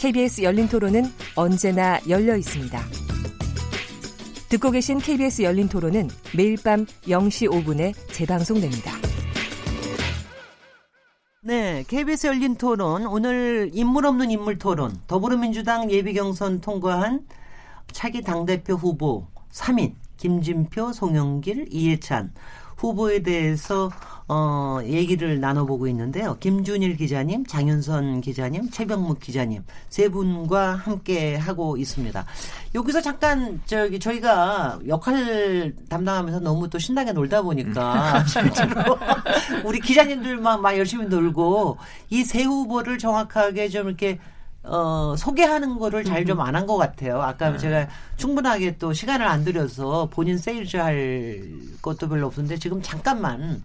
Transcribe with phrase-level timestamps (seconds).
[0.00, 1.02] KBS 열린 토론은
[1.36, 2.80] 언제나 열려 있습니다.
[4.48, 8.92] 듣고 계신 KBS 열린 토론은 매일 밤 0시 5분에 재방송됩니다.
[11.42, 17.26] 네, KBS 열린 토론 오늘 인물 없는 인물 토론 더불어민주당 예비 경선 통과한
[17.92, 22.32] 차기 당대표 후보 3인 김진표, 송영길, 이해찬
[22.80, 23.90] 후보에 대해서
[24.32, 26.36] 어, 얘기를 나눠보고 있는데요.
[26.38, 32.24] 김준일 기자님, 장윤선 기자님, 최병묵 기자님 세 분과 함께 하고 있습니다.
[32.74, 38.96] 여기서 잠깐 저기 저희가 역할 담당하면서 너무 또 신나게 놀다 보니까 실제로
[39.64, 41.76] 우리 기자님들만 막 열심히 놀고
[42.10, 44.20] 이 세 후보를 정확하게 좀 이렇게
[44.62, 47.20] 어, 소개하는 거를 잘 좀 안 한 것 같아요.
[47.22, 47.58] 아까 네.
[47.58, 51.42] 제가 충분하게 또 시간을 안 들여서 본인 세일즈 할
[51.82, 53.62] 것도 별로 없었는데 지금 잠깐만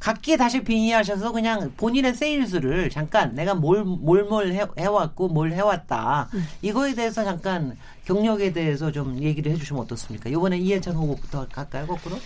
[0.00, 6.46] 각기에 다시 빙의하셔서 그냥 본인의 세일즈를 잠깐 내가 뭘 뭘뭘 해왔고 뭘 해왔다 음.
[6.60, 10.28] 이거에 대해서 잠깐 경력에 대해서 좀 얘기를 해주시면 어떻습니까?
[10.28, 12.16] 이번에 이해찬 후보부터 갈까요, 거꾸로?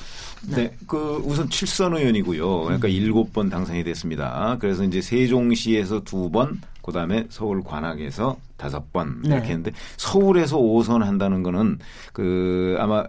[0.49, 0.57] 네.
[0.57, 0.77] 네.
[0.89, 2.63] 그 우선 칠선 의원이고요.
[2.65, 2.93] 그러니까 음.
[2.93, 4.57] 일곱 번 당선이 됐습니다.
[4.59, 9.49] 그래서 이제 세종시에서 두 번, 그다음에 서울 관악에서 다섯 번 이렇게 네.
[9.49, 11.79] 했는데 서울에서 5선 한다는 거는
[12.13, 13.05] 그 아마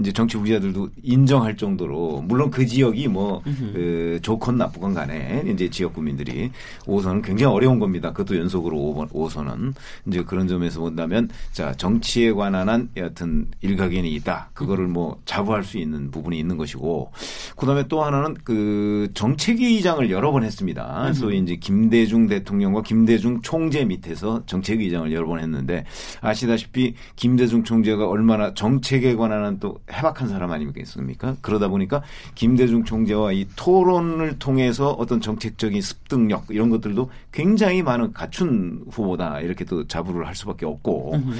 [0.00, 5.94] 이제 정치 부자들도 인정할 정도로 물론 그 지역이 뭐 그 좋건 나쁘건 간에 이제 지역
[5.94, 6.50] 구민들이
[6.84, 8.12] 5선은 굉장히 어려운 겁니다.
[8.12, 9.74] 그것도 연속으로 5번 5선은
[10.06, 14.50] 이제 그런 점에서 본다면 자 정치에 관한 한 여하튼 일각견이 있다.
[14.54, 17.12] 그거를 뭐 자부할 수 있는 부분이 있는 것이고
[17.56, 21.12] 그다음에 또 하나는 그 정책위의장을 여러 번 했습니다.
[21.12, 25.84] 소위 이제 김대중 대통령과 김대중 총재 밑에서 정책위의장을 여러 번 했는데
[26.20, 31.36] 아시다시피 김대중 총재가 얼마나 정책에 관한 또 해박한 사람 아니겠습니까?
[31.40, 32.02] 그러다 보니까
[32.34, 39.64] 김대중 총재와 이 토론을 통해서 어떤 정책적인 습득력 이런 것들도 굉장히 많은 갖춘 후보다 이렇게
[39.64, 41.34] 또 자부를 할 수밖에 없고 음.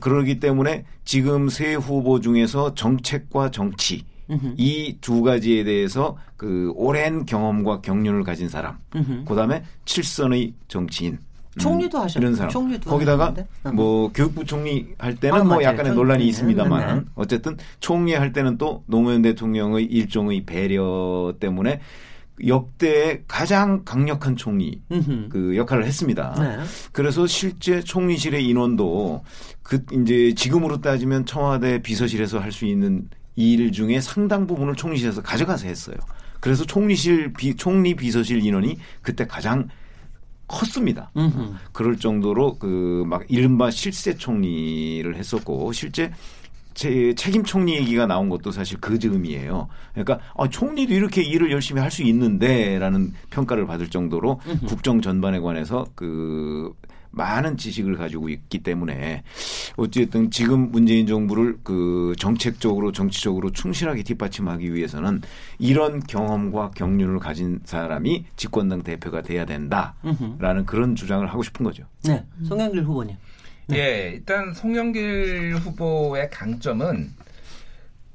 [0.00, 4.04] 그러기 때문에 지금 세 후보 중에서 정책과 정치
[4.56, 8.76] 이두 가지에 대해서 그 오랜 경험과 경륜을 가진 사람,
[9.24, 11.18] 그 다음에 칠선의 정치인,
[11.58, 12.18] 총리도 하셨죠.
[12.18, 12.50] 이런 사람.
[12.50, 13.48] 총리도 거기다가 하셨는데?
[13.74, 15.64] 뭐 교육부 총리 할 때는 아, 뭐 맞아요.
[15.68, 16.28] 약간의 논란이 네.
[16.30, 17.04] 있습니다만 네.
[17.14, 21.80] 어쨌든 총리 할 때는 또 노무현 대통령의 일종의 배려 때문에
[22.46, 25.28] 역대 가장 강력한 총리 음흠.
[25.30, 26.34] 그 역할을 했습니다.
[26.38, 26.58] 네.
[26.92, 29.24] 그래서 실제 총리실의 인원도
[29.62, 35.66] 그 이제 지금으로 따지면 청와대 비서실에서 할 수 있는 일 중에 상당 부분을 총리실에서 가져가서
[35.66, 35.96] 했어요.
[36.40, 39.68] 그래서 총리실 비, 총리 비서실 인원이 그때 가장
[40.48, 41.10] 컸습니다.
[41.16, 41.54] 음흠.
[41.72, 46.10] 그럴 정도로 그 막 이른바 실세 총리를 했었고 실제
[46.74, 49.68] 제 책임 총리 얘기가 나온 것도 사실 그 즈음이에요.
[49.94, 54.66] 그러니까 아, 총리도 이렇게 일을 열심히 할 수 있는데라는 평가를 받을 정도로 음흠.
[54.66, 56.72] 국정 전반에 관해서 그
[57.10, 59.22] 많은 지식을 가지고 있기 때문에
[59.76, 65.22] 어쨌든 지금 문재인 정부를 그 정책적으로 정치적으로 충실하게 뒷받침하기 위해서는
[65.58, 71.84] 이런 경험과 경륜을 가진 사람이 집권당 대표가 돼야 된다라는 그런 주장을 하고 싶은 거죠.
[72.04, 73.16] 네, 송영길 후보님.
[73.68, 73.78] 네.
[73.78, 77.10] 예, 일단 송영길 후보의 강점은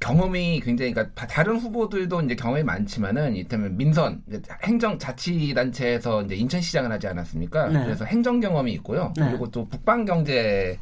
[0.02, 4.24] 경험이 굉장히 그러니까 다른 후보들도 이제 경험이 많지만은 이를테면 민선
[4.64, 7.70] 행정 자치단체에서 이제 인천시장을 하지 않았습니까?
[7.70, 7.84] 네.
[7.86, 9.14] 그래서 행정 경험이 있고요.
[9.16, 9.30] 네.
[9.30, 10.78] 그리고 또 북방 경제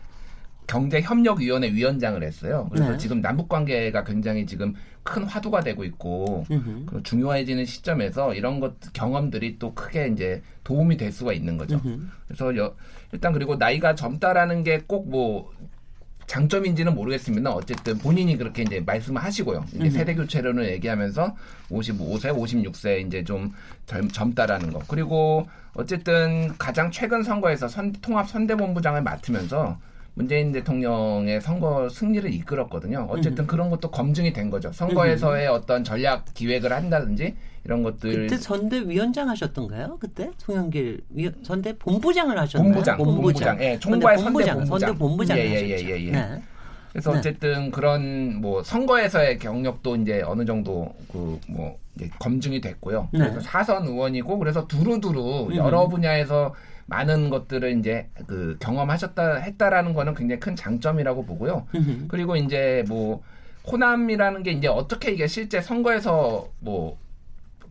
[0.68, 2.70] 경제협력위원회 위원장을 했어요.
[2.72, 2.98] 그래서 네.
[2.98, 6.46] 지금 남북 관계가 굉장히 지금 큰 화두가 되고 있고
[6.86, 11.82] 그 중요해지는 시점에서 이런 것 경험들이 또 크게 이제 도움이 될 수가 있는 거죠.
[11.84, 12.00] 음흠.
[12.28, 12.76] 그래서 여,
[13.12, 15.52] 일단 그리고 나이가 젊다라는 게 꼭 뭐
[16.30, 17.50] 장점인지는 모르겠습니다.
[17.50, 19.66] 어쨌든 본인이 그렇게 이제 말씀을 하시고요.
[19.74, 19.90] 이제 음.
[19.90, 21.36] 세대 교체론을 얘기하면서
[21.72, 23.52] 55세, 56세 이제 좀
[23.88, 24.80] 젊, 젊다라는 거.
[24.88, 29.80] 그리고 어쨌든 가장 최근 선거에서 선, 통합 선대본부장을 맡으면서
[30.20, 33.08] 문재인 대통령의 선거 승리를 이끌었거든요.
[33.10, 33.48] 어쨌든 음.
[33.48, 34.70] 그런 것도 검증이 된 거죠.
[34.74, 35.54] 선거에서의 음.
[35.54, 38.28] 어떤 전략 기획을 한다든지 이런 것들.
[38.28, 39.98] 그때 전대 위원장 하셨던가요?
[39.98, 42.70] 그때 송영길 위 전대 본부장을 하셨나요?
[42.74, 43.64] 본부장, 본부장.
[43.64, 46.12] 예, 총괄 선대 본부장, 선대 본부장, 예, 예, 예, 예, 예.
[46.12, 46.42] 네.
[46.92, 47.20] 그래서 네.
[47.20, 51.78] 어쨌든 그런 뭐 선거에서의 경력도 이제 어느 정도 그 뭐
[52.20, 53.10] 검증이 됐고요.
[53.12, 53.20] 네.
[53.20, 55.56] 그래서 사선 의원이고 그래서 두루두루 음.
[55.56, 56.54] 여러 분야에서
[56.90, 61.68] 많은 것들을 이제 그 경험하셨다 했다라는 거는 굉장히 큰 장점이라고 보고요.
[62.08, 63.22] 그리고 이제 뭐
[63.72, 66.98] 호남이라는 게 이제 어떻게 이게 실제 선거에서 뭐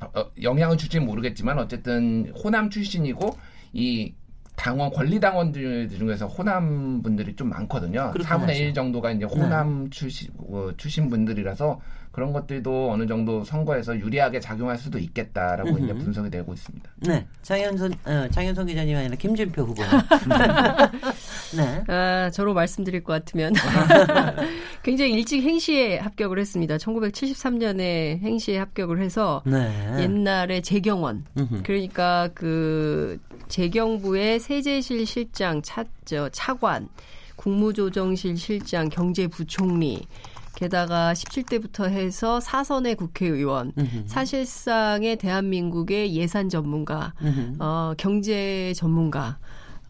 [0.00, 3.36] 어, 영향을 줄지는 모르겠지만 어쨌든 호남 출신이고
[3.72, 4.14] 이
[4.58, 8.10] 당원 권리 당원들 중에서 호남 분들이 좀 많거든요.
[8.12, 8.62] 그렇긴 4분의 하죠.
[8.64, 14.76] 1 정도가 이제 호남 출신 어, 출신 분들이라서 그런 것들도 어느 정도 선거에서 유리하게 작용할
[14.76, 16.04] 수도 있겠다라고 이제 음흠.
[16.04, 16.90] 분석이 되고 있습니다.
[16.96, 19.82] 네, 장현선 어, 장현선 기자님 아니라 김진표 후보.
[21.56, 21.84] 네.
[21.86, 23.52] 아, 저로 말씀드릴 것 같으면
[24.82, 26.76] 굉장히 일찍 행시에 합격을 했습니다.
[26.78, 29.70] 1973년에 행시에 합격을 해서 네.
[30.00, 31.62] 옛날에 재경원 음흠.
[31.62, 36.88] 그러니까 그 재경부의 세제실 실장 차, 저, 차관
[37.36, 40.06] 국무조정실 실장 경제부총리
[40.54, 43.72] 게다가 17대부터 해서 사선의 국회의원.
[44.06, 47.14] 사실상의 대한민국의 예산 전문가.
[47.60, 49.38] 어, 경제 전문가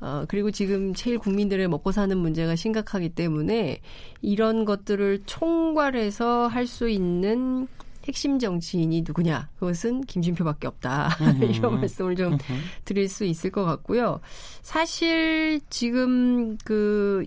[0.00, 3.80] 어, 그리고 지금 제일 국민들의 먹고 사는 문제가 심각하기 때문에
[4.22, 7.66] 이런 것들을 총괄해서 할 수 있는
[8.08, 9.50] 핵심 정치인이 누구냐?
[9.58, 11.10] 그것은 김진표밖에 없다.
[11.44, 12.38] 이런 말씀을 좀
[12.84, 14.20] 드릴 수 있을 것 같고요.
[14.62, 17.26] 사실 지금 그,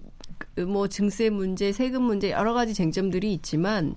[0.56, 3.96] 그뭐 증세 문제, 세금 문제 여러 가지 쟁점들이 있지만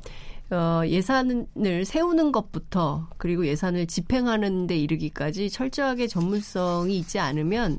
[0.51, 7.79] 어, 예산을 세우는 것부터 그리고 예산을 집행하는 데 이르기까지 철저하게 전문성이 있지 않으면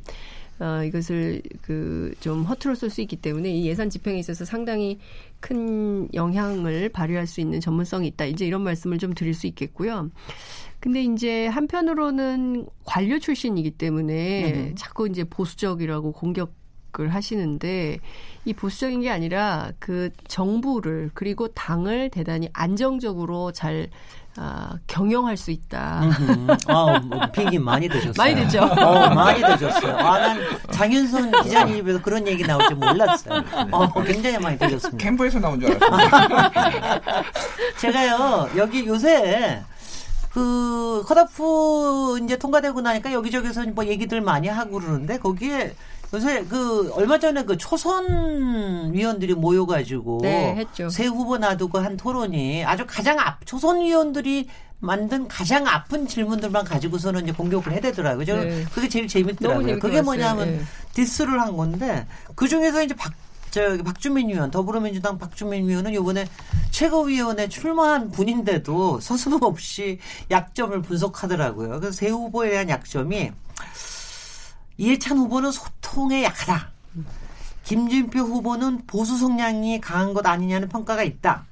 [0.60, 5.00] 어, 이것을 그 좀 허투루 쓸 수 있기 때문에 이 예산 집행에 있어서 상당히
[5.46, 8.26] 큰 영향을 발휘할 수 있는 전문성이 있다.
[8.26, 10.10] 이제 이런 말씀을 좀 드릴 수 있겠고요.
[10.80, 16.54] 근데 이제 한편으로는 관료 출신이기 때문에 자꾸 이제 보수적이라고 공격
[16.98, 17.98] 을 하시는데
[18.46, 23.90] 이 보수적인 게 아니라 그 정부를 그리고 당을 대단히 안정적으로 잘
[24.38, 26.02] 아, 경영할 수 있다.
[26.68, 28.14] 아, 뭐 비행기 많이 드셨어요.
[28.18, 28.64] 많이 드죠.
[28.64, 29.96] 어, 많이 드셨어요.
[29.98, 30.40] 아, 난
[30.72, 33.44] 장윤선 기자님 입에서 그런 얘기 나올 줄 몰랐어요.
[33.72, 34.98] 어, 굉장히 많이 드셨습니다.
[35.02, 36.52] 캠프에서 나온 줄 알았어요.
[37.80, 39.64] 제가요, 여기 요새,
[40.32, 45.74] 그, 컷오프 이제 통과되고 나니까 여기저기서 뭐 얘기들 많이 하고 그러는데, 거기에
[46.16, 50.90] 요새 그, 얼마 전에 그 초선 위원들이 모여가지고, 네, 했죠.
[50.90, 54.48] 새 후보 놔두고 한 토론이 아주 가장 앞, 초선 위원들이
[54.80, 58.26] 만든 가장 아픈 질문들만 가지고서는 이제 공격을 해대더라고요.
[58.26, 58.66] 저는 네.
[58.74, 59.80] 그게 제일 재밌더라고요.
[59.80, 60.02] 그게.
[60.02, 60.62] 뭐냐면 네.
[60.94, 63.14] 디스를 한 건데 그 중에서 이제 박
[63.50, 66.28] 저기 박주민 의원 더불어민주당 박주민 의원은 이번에
[66.72, 71.80] 최고위원회 출마한 분인데도 서슴없이 약점을 분석하더라고요.
[71.80, 73.32] 그래서 새 후보에 대한 약점이
[74.78, 76.72] 이해찬 후보는 소통에 약하다.
[77.64, 81.46] 김진표 후보는 보수 성향이 강한 것 아니냐는 평가가 있다.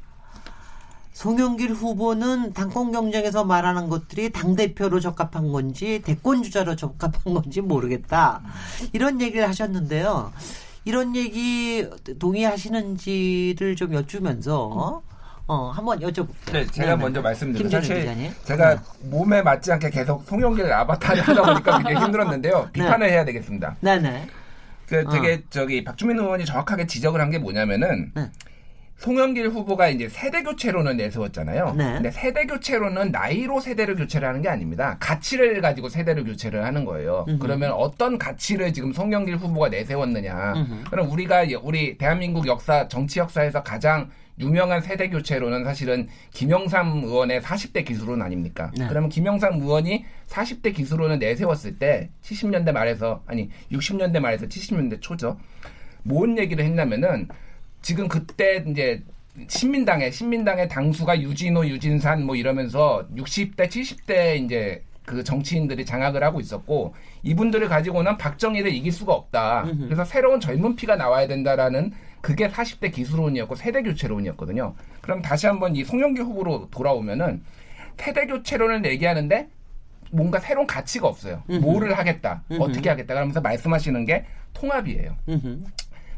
[1.14, 8.42] 송영길 후보는 당권 경쟁에서 말하는 것들이 당대표로 적합한 건지 대권 주자로 적합한 건지 모르겠다.
[8.94, 10.34] 이런 얘기를 하셨는데요.
[10.86, 11.88] 이런 얘기
[12.20, 15.02] 동의하시는지를 좀 여쭈면서
[15.48, 16.54] 어, 한번 여쭤볼게요.
[16.54, 18.32] 네, 제가 먼저 말씀드리면 김준일 사실 기자님.
[18.46, 18.82] 제가 네.
[19.10, 22.70] 몸에 맞지 않게 계속 송영길 아바타를 하다 보니까 굉장히 힘들었는데요.
[22.72, 23.76] 비판을 해야 되겠습니다.
[23.82, 24.26] 네 네.
[24.88, 28.30] 그 되게 저기 박주민 의원이 정확하게 지적을 한 게 뭐냐면은 네.
[29.00, 31.74] 송영길 후보가 이제 세대 교체론을 내세웠잖아요.
[31.76, 31.94] 네.
[31.96, 34.96] 근데 세대 교체론은 나이로 세대를 교체를 하는 게 아닙니다.
[35.02, 37.26] 가치를 가지고 세대를 교체를 하는 거예요.
[37.28, 37.40] 음흠.
[37.40, 40.54] 그러면 어떤 가치를 지금 송영길 후보가 내세웠느냐?
[40.56, 40.84] 음흠.
[40.90, 44.10] 그럼 우리가 여- 우리 대한민국 역사 정치 역사에서 가장
[44.40, 48.72] 유명한 세대 교체론은 사실은 김영삼 의원의 40대 기술론 아닙니까?
[48.78, 48.88] 네.
[48.88, 55.38] 그러면 김영삼 의원이 40대 기술론을 내세웠을 때 70년대 말에서 아니 60년대 말에서 70년대 초죠.
[56.04, 57.28] 뭔 얘기를 했냐면은
[57.82, 59.04] 지금 그때 이제
[59.48, 66.96] 신민당의 신민당의 당수가 유진호, 유진산 뭐 이러면서 60대, 70대 이제 그 정치인들이 장악을 하고 있었고
[67.24, 69.66] 이분들을 가지고는 박정희를 이길 수가 없다.
[69.86, 71.92] 그래서 새로운 젊은 피가 나와야 된다라는
[72.24, 74.76] 그게 40대 기술론이었고 세대 교체론이었거든요.
[75.02, 77.44] 그럼 다시 한번 이 송영길 후보로 돌아오면은
[77.98, 79.50] 세대 교체론을 얘기하는데
[80.10, 81.44] 뭔가 새로운 가치가 없어요.
[81.48, 83.14] 뭐를 하겠다, 어떻게 하겠다.
[83.14, 85.18] 그러면서 말씀하시는 게 통합이에요.
[85.28, 85.64] 음흠.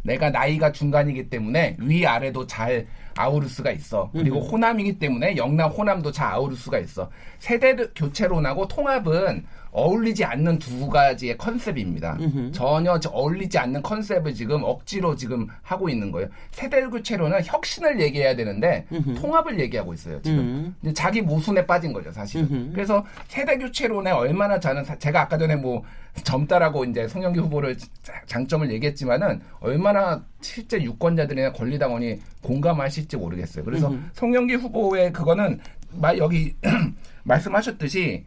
[0.04, 2.86] 내가 나이가 중간이기 때문에 위 아래도 잘
[3.18, 4.12] 아우를 수가 있어.
[4.14, 7.10] 그리고 호남이기 때문에 영남 호남도 잘 아우를 수가 있어.
[7.40, 9.44] 세대 교체론하고 통합은
[9.80, 12.18] 어울리지 않는 두 가지의 컨셉입니다.
[12.22, 12.52] 음흠.
[12.54, 16.30] 전혀 저 어울리지 않는 컨셉을 지금 억지로 지금 하고 있는 거예요.
[16.52, 18.86] 세대 교체로는 혁신을 얘기해야 되는데
[19.18, 20.22] 통합을 얘기하고 있어요.
[20.22, 20.76] 지금 음.
[20.82, 22.72] 근데 자기 모순에 빠진 거죠, 사실은.
[22.72, 25.84] 그래서 세대 교체론에 얼마나 저는 사- 제가 아까 전에 뭐
[26.24, 33.66] 젊다라고 이제 송영기 후보를 자- 장점을 얘기했지만은 얼마나 실제 유권자들이나 권리당원이 공감하실지 모르겠어요.
[33.66, 35.60] 그래서 송영기 후보의 그거는
[35.92, 36.56] 마- 여기
[37.24, 38.24] 말씀하셨듯이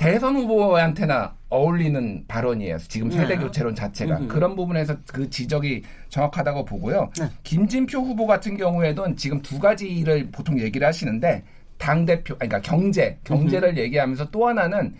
[0.00, 2.78] 대선 후보한테나 어울리는 발언이에요.
[2.88, 3.36] 지금 세대 네.
[3.36, 4.28] 교체론 자체가 음흠.
[4.28, 7.10] 그런 부분에서 그 지적이 정확하다고 보고요.
[7.20, 7.28] 네.
[7.42, 11.44] 김진표 후보 같은 경우에도 지금 두 가지를 보통 얘기를 하시는데
[11.76, 14.94] 당 대표, 그러니까 경제, 경제를 얘기하면서 또 하나는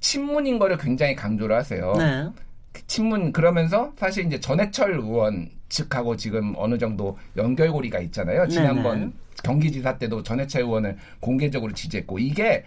[0.00, 1.92] 친문인 거를 굉장히 강조를 하세요.
[1.98, 2.26] 네.
[2.72, 8.48] 그 친문 그러면서 사실 이제 전해철 의원 측하고 지금 어느 정도 연결고리가 있잖아요.
[8.48, 9.12] 지난번 네네.
[9.44, 12.64] 경기지사 때도 전해철 의원을 공개적으로 지지했고 이게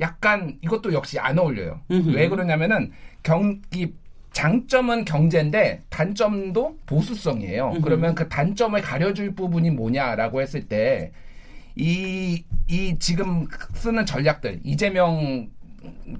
[0.00, 1.80] 약간 이것도 역시 안 어울려요.
[1.90, 2.10] 음흠.
[2.10, 3.94] 왜 그러냐면은 경기
[4.32, 7.74] 장점은 경제인데 단점도 보수성이에요.
[7.82, 11.12] 그러면 그 단점을 가려줄 부분이 뭐냐라고 했을 때
[11.76, 15.48] 이, 이 지금 쓰는 전략들, 이재명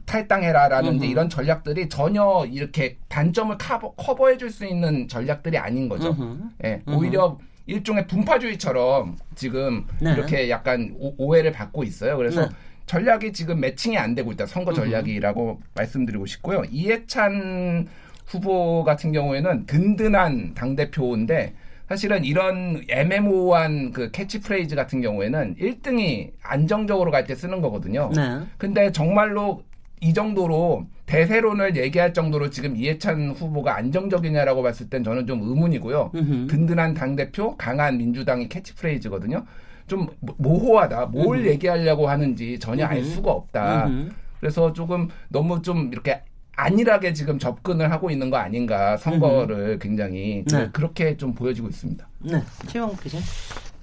[0.06, 6.10] 탈당해라라는지 이런 전략들이 전혀 이렇게 단점을 커버, 커버해 줄 수 있는 전략들이 아닌 거죠.
[6.10, 6.38] 음흠.
[6.64, 10.12] 예, 오히려 일종의 분파주의처럼 지금 네.
[10.12, 12.16] 이렇게 약간 오, 해를 받고 있어요.
[12.16, 12.54] 그래서 네.
[12.86, 14.46] 전략이 지금 매칭이 안 되고 있다.
[14.46, 16.62] 선거 전략이라고 말씀드리고 싶고요.
[16.70, 17.86] 이해찬
[18.26, 21.54] 후보 같은 경우에는 든든한 당대표인데
[21.88, 28.10] 사실은 이런 애매모호한 그 캐치프레이즈 같은 경우에는 1등이 안정적으로 갈 때 쓰는 거거든요.
[28.14, 28.40] 네.
[28.58, 29.62] 근데 정말로
[30.00, 36.10] 이 정도로 대세론을 얘기할 정도로 지금 이해찬 후보가 안정적이냐라고 봤을 땐 저는 좀 의문이고요.
[36.14, 36.46] 음흠.
[36.48, 39.44] 든든한 당대표, 강한 민주당이 캐치프레이즈거든요.
[39.86, 41.06] 좀 모- 모호하다.
[41.06, 43.86] 뭘 얘기하려고 하는지 전혀 알 수가 없다.
[43.86, 44.10] 음흠.
[44.40, 46.22] 그래서 조금 너무 좀 이렇게
[46.56, 50.68] 안일하게 지금 접근을 하고 있는 거 아닌가 선거를 굉장히 네.
[50.72, 52.06] 그렇게 좀 보여지고 있습니다.
[52.20, 52.42] 네.
[52.66, 53.18] 최영 기자.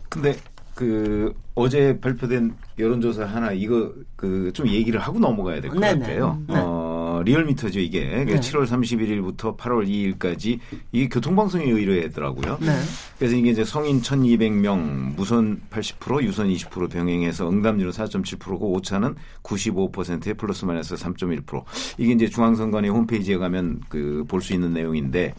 [0.09, 0.35] 근데
[0.75, 5.99] 그 어제 발표된 여론조사 하나 이거 그 좀 얘기를 하고 넘어가야 될것 네네.
[5.99, 6.41] 같아요.
[6.47, 6.55] 네.
[6.57, 8.05] 어, 리얼미터죠 이게.
[8.25, 8.25] 네.
[8.39, 10.59] 7월 31일부터 8월 2일까지
[10.91, 12.57] 이게 교통방송에 의뢰했더라고요.
[12.61, 12.71] 네.
[13.19, 20.65] 그래서 이게 이제 성인 1,200명, 무선 80%, 유선 20% 병행해서 응답률은 4.7%고 오차는 95%에 플러스
[20.65, 21.63] 마이너스 3.1%.
[21.97, 25.33] 이게 이제 중앙선관위 홈페이지에 가면 그 볼 수 있는 내용인데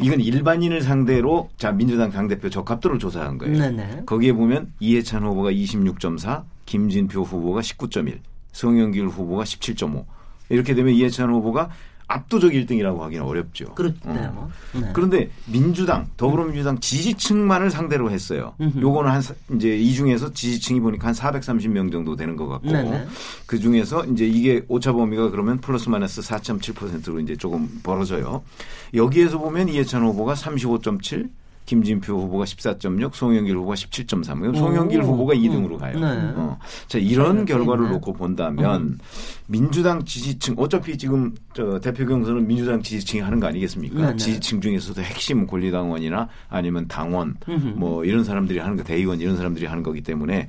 [0.00, 3.58] 이건 일반인을 상대로 자 민주당 당대표 적합도를 조사한 거예요.
[3.58, 4.02] 네네.
[4.06, 8.18] 거기에 보면 이해찬 후보가 26.4, 김진표 후보가 19.1,
[8.52, 10.04] 송영길 후보가 17.5.
[10.48, 11.70] 이렇게 되면 이해찬 후보가
[12.06, 13.74] 압도적 1등이라고 하기는 어렵죠.
[13.74, 14.50] 그렇네요.
[14.74, 14.90] 네.
[14.92, 18.52] 그런데 민주당, 더불어민주당 지지층만을 상대로 했어요.
[18.78, 23.06] 요거는 한 사- 이제 이 중에서 지지층이 보니까 한 430명 정도 되는 것 같고 네네.
[23.46, 28.42] 그 중에서 이제 이게 오차 범위가 그러면 플러스 마이너스 4.7%로 이제 조금 벌어져요.
[28.92, 31.30] 여기에서 보면 이해찬 후보가 35.7
[31.66, 34.56] 김진표 후보가 14.6, 송영길 후보가 17.3.
[34.56, 35.04] 송영길 오.
[35.04, 35.98] 후보가 2등으로 가요.
[35.98, 36.06] 네.
[36.36, 36.58] 어.
[36.88, 37.90] 자, 이런 네, 결과를 네.
[37.92, 38.98] 놓고 본다면
[39.46, 43.98] 민주당 지지층 어차피 지금 저 대표 경선은 민주당 지지층이 하는 거 아니겠습니까?
[43.98, 44.16] 네, 네.
[44.16, 47.36] 지지층 중에서도 핵심 권리당원이나 아니면 당원
[47.76, 50.48] 뭐 이런 사람들이 하는 거 대의원 이런 사람들이 하는 거기 때문에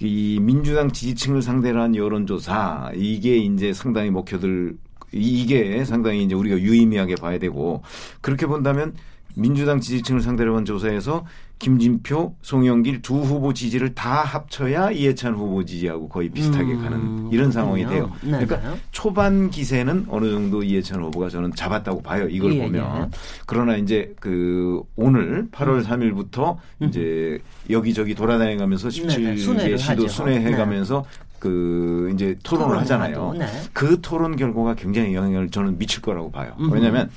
[0.00, 4.76] 이 민주당 지지층을 상대로 한 여론조사 이게 이제 상당히 목표들
[5.12, 7.82] 이게 상당히 이제 우리가 유의미하게 봐야 되고
[8.20, 8.94] 그렇게 본다면
[9.34, 11.24] 민주당 지지층을 상대로 한 조사에서
[11.58, 17.52] 김진표, 송영길 두 후보 지지를 다 합쳐야 이해찬 후보 지지하고 거의 비슷하게 음, 가는 이런
[17.52, 18.10] 상황이 돼요.
[18.20, 18.76] 네, 그러니까 네.
[18.90, 22.26] 초반 기세는 어느 정도 이해찬 후보가 저는 잡았다고 봐요.
[22.28, 23.02] 이걸 예, 보면.
[23.02, 23.08] 예.
[23.46, 27.38] 그러나 이제 그 오늘 8월 3일부터 이제
[27.70, 29.06] 여기저기 돌아다니면서 음.
[29.06, 30.08] 네네, 17개 순회를 시도 하죠.
[30.08, 31.04] 순회해 가면서
[31.38, 33.34] 그 이제 토론을 하잖아요.
[33.38, 33.46] 네.
[33.72, 36.54] 그 토론 결과가 굉장히 영향을 저는 미칠 거라고 봐요.
[36.58, 36.74] 음흠.
[36.74, 37.10] 왜냐하면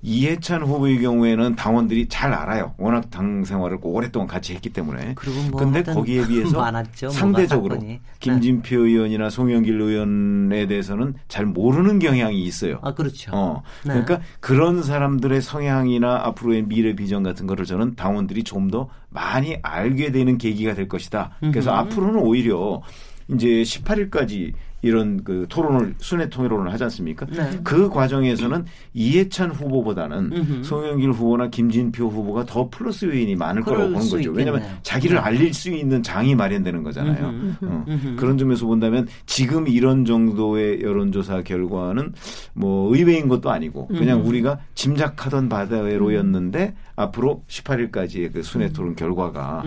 [0.00, 2.74] 이해찬 후보의 경우에는 당원들이 잘 알아요.
[2.78, 5.14] 워낙 당 생활을 오랫동안 같이 했기 때문에.
[5.16, 7.10] 그리고 뭐 근데 거기에 비해서 많았죠.
[7.10, 7.76] 상대적으로.
[7.78, 8.00] 네.
[8.20, 12.78] 김진표 의원이나 송영길 의원에 대해서는 잘 모르는 경향이 있어요.
[12.82, 13.32] 아 그렇죠.
[13.34, 13.62] 어.
[13.84, 13.94] 네.
[14.02, 20.12] 그러니까 그런 사람들의 성향이나 앞으로의 미래 비전 같은 거를 저는 당원들이 좀 더 많이 알게
[20.12, 21.30] 되는 계기가 될 것이다.
[21.40, 22.82] 그래서 앞으로는 오히려
[23.28, 27.26] 이제 18일까지 이런 그 토론을 순회 토론을 하지 않습니까?
[27.26, 27.50] 네.
[27.64, 30.62] 그 과정에서는 이해찬 후보보다는 음흠.
[30.62, 34.30] 송영길 후보나 김진표 후보가 더 플러스 요인이 많을 거라고 보는 수 거죠.
[34.30, 34.62] 왜냐하면.
[34.82, 35.22] 자기를 네.
[35.22, 37.28] 알릴 수 있는 장이 마련되는 거잖아요.
[37.28, 37.56] 음흠.
[37.62, 37.84] 어.
[37.88, 38.16] 음흠.
[38.16, 42.12] 그런 점에서 본다면 지금 이런 정도의 여론조사 결과는
[42.54, 49.64] 뭐 의외인 것도 아니고 그냥 우리가 짐작하던 바대로였는데 앞으로 18일까지의 그 순회 토론 결과가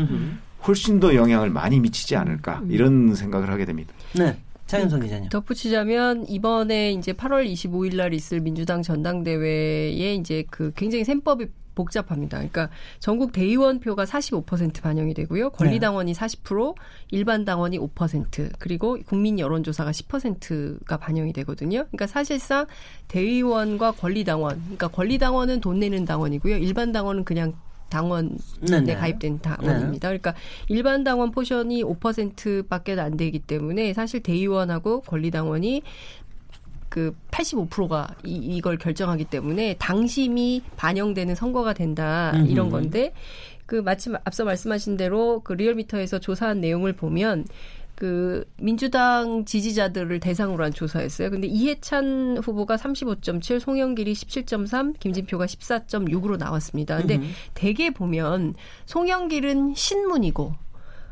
[0.67, 3.93] 훨씬 더 영향을 많이 미치지 않을까 이런 생각을 하게 됩니다.
[4.15, 4.37] 네.
[4.71, 5.29] 장윤성 기자님.
[5.29, 12.37] 덧붙이자면 이번에 이제 8월 25일 날 있을 민주당 전당대회에 이제 그 굉장히 셈법이 복잡합니다.
[12.37, 15.51] 그러니까 전국 대의원 표가 45% 반영이 되고요.
[15.51, 16.75] 권리당원이 40%,
[17.11, 21.85] 일반 당원이 5%, 그리고 국민 여론조사가 10%가 반영이 되거든요.
[21.85, 22.65] 그러니까 사실상
[23.07, 26.57] 대의원과 권리당원, 그러니까 권리당원은 돈 내는 당원이고요.
[26.57, 27.53] 일반 당원은 그냥
[27.91, 28.29] 당원에
[28.67, 28.95] 네네.
[28.95, 30.07] 가입된 당원입니다.
[30.07, 30.33] 그러니까
[30.69, 35.83] 일반 당원 포션이 5%밖에 안 되기 때문에 사실 대의원하고 권리당원이
[36.89, 42.71] 그 85%가 이, 이걸 결정하기 때문에 당심이 반영되는 선거가 된다 이런 음흠.
[42.71, 43.13] 건데
[43.65, 47.45] 그 마침 앞서 말씀하신 대로 그 리얼미터에서 조사한 내용을 보면
[48.01, 51.29] 그 민주당 지지자들을 대상으로 한 조사였어요.
[51.29, 56.97] 근데 이해찬 후보가 35.7, 송영길이 17.3, 김진표가 14.6으로 나왔습니다.
[56.97, 57.19] 근데.
[57.53, 58.55] 대개 보면
[58.87, 60.55] 송영길은 신문이고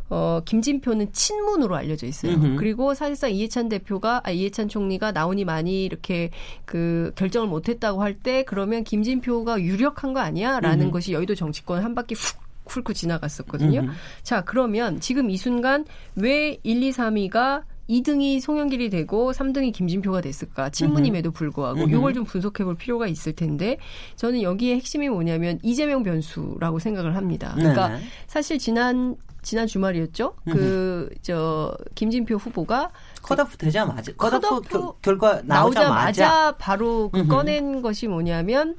[0.09, 2.33] 어, 김진표는 친문으로 알려져 있어요.
[2.33, 2.55] 음흠.
[2.55, 6.31] 그리고 사실상 이해찬 대표가, 아, 이해찬 총리가 나온이 많이 이렇게
[6.65, 10.59] 그 결정을 못했다고 할 때 그러면 김진표가 유력한 거 아니야?
[10.59, 10.91] 라는 음흠.
[10.93, 13.81] 것이 여의도 정치권 한 바퀴 훅 훑고 지나갔었거든요.
[13.81, 13.91] 음흠.
[14.23, 15.85] 자, 그러면 지금 이 순간
[16.15, 20.69] 왜 1, 2, 3위가 2등이 송영길이 되고 3등이 김진표가 됐을까?
[20.69, 21.95] 친문임에도 불구하고 음흠.
[21.95, 23.77] 이걸 좀 분석해 볼 필요가 있을 텐데
[24.15, 27.53] 저는 여기에 핵심이 뭐냐면 이재명 변수라고 생각을 합니다.
[27.55, 28.03] 그러니까 네네.
[28.27, 30.33] 사실 지난 지난 주말이었죠.
[30.51, 37.27] 그 저 김진표 후보가 컷오프 되자마자 컷오프 결과 나오자마자 나오자마자 바로 그.
[37.27, 38.75] 꺼낸 것이 뭐냐면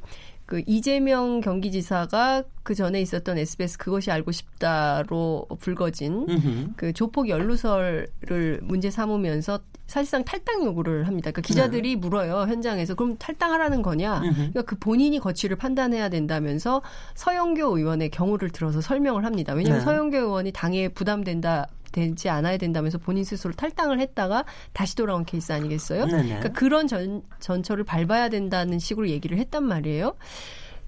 [0.50, 6.74] 그 이재명 경기지사가 그 전에 있었던 SBS 그것이 알고 싶다로 불거진.
[6.74, 11.30] 그 조폭 연루설을 문제 삼으면서 사실상 탈당 요구를 합니다.
[11.30, 14.20] 그러니까 기자들이 물어요 현장에서 그럼 탈당하라는 거냐?
[14.20, 14.32] 네.
[14.32, 16.82] 그러니까 그 본인이 거취를 판단해야 된다면서
[17.14, 19.52] 서영교 의원의 경우를 들어서 설명을 합니다.
[19.52, 19.84] 왜냐하면 네.
[19.84, 21.68] 서영교 의원이 당에 부담된다.
[21.92, 26.06] 되지 않아야 된다면서 본인 스스로 탈당을 했다가 다시 돌아온 케이스 아니겠어요?
[26.06, 26.22] 네네.
[26.24, 30.14] 그러니까 그런 전, 전철을 밟아야 된다는 식으로 얘기를 했단 말이에요.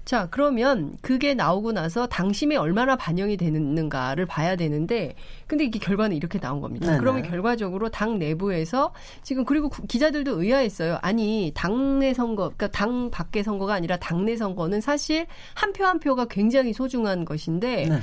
[0.05, 5.15] 자, 그러면 그게 나오고 나서 당심에 얼마나 반영이 되는가를 봐야 되는데,
[5.47, 6.87] 근데 이게 결과는 이렇게 나온 겁니다.
[6.87, 6.97] 네네.
[6.99, 8.91] 그러면 결과적으로 당 내부에서
[9.21, 10.99] 지금 그리고 구- 기자들도 의아했어요.
[11.01, 16.73] 아니, 당내 선거, 그러니까 당 밖의 선거가 아니라 당내 선거는 사실 한 표한 표가 굉장히
[16.73, 17.99] 소중한 것인데, 네.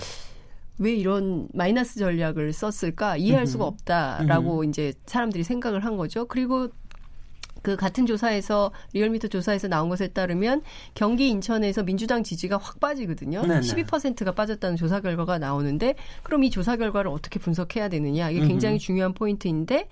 [0.80, 6.26] 왜 이런 마이너스 전략을 썼을까 이해할 수가 없다라고 이제 사람들이 생각을 한 거죠.
[6.26, 6.68] 그리고
[7.62, 10.62] 그 같은 조사에서 리얼미터 조사에서 나온 것에 따르면
[10.94, 13.42] 경기 인천에서 민주당 지지가 확 빠지거든요.
[13.42, 13.60] 네네.
[13.60, 19.12] 12%가 빠졌다는 조사 결과가 나오는데 그럼 이 조사 결과를 어떻게 분석해야 되느냐 이게 굉장히 중요한
[19.12, 19.88] 포인트인데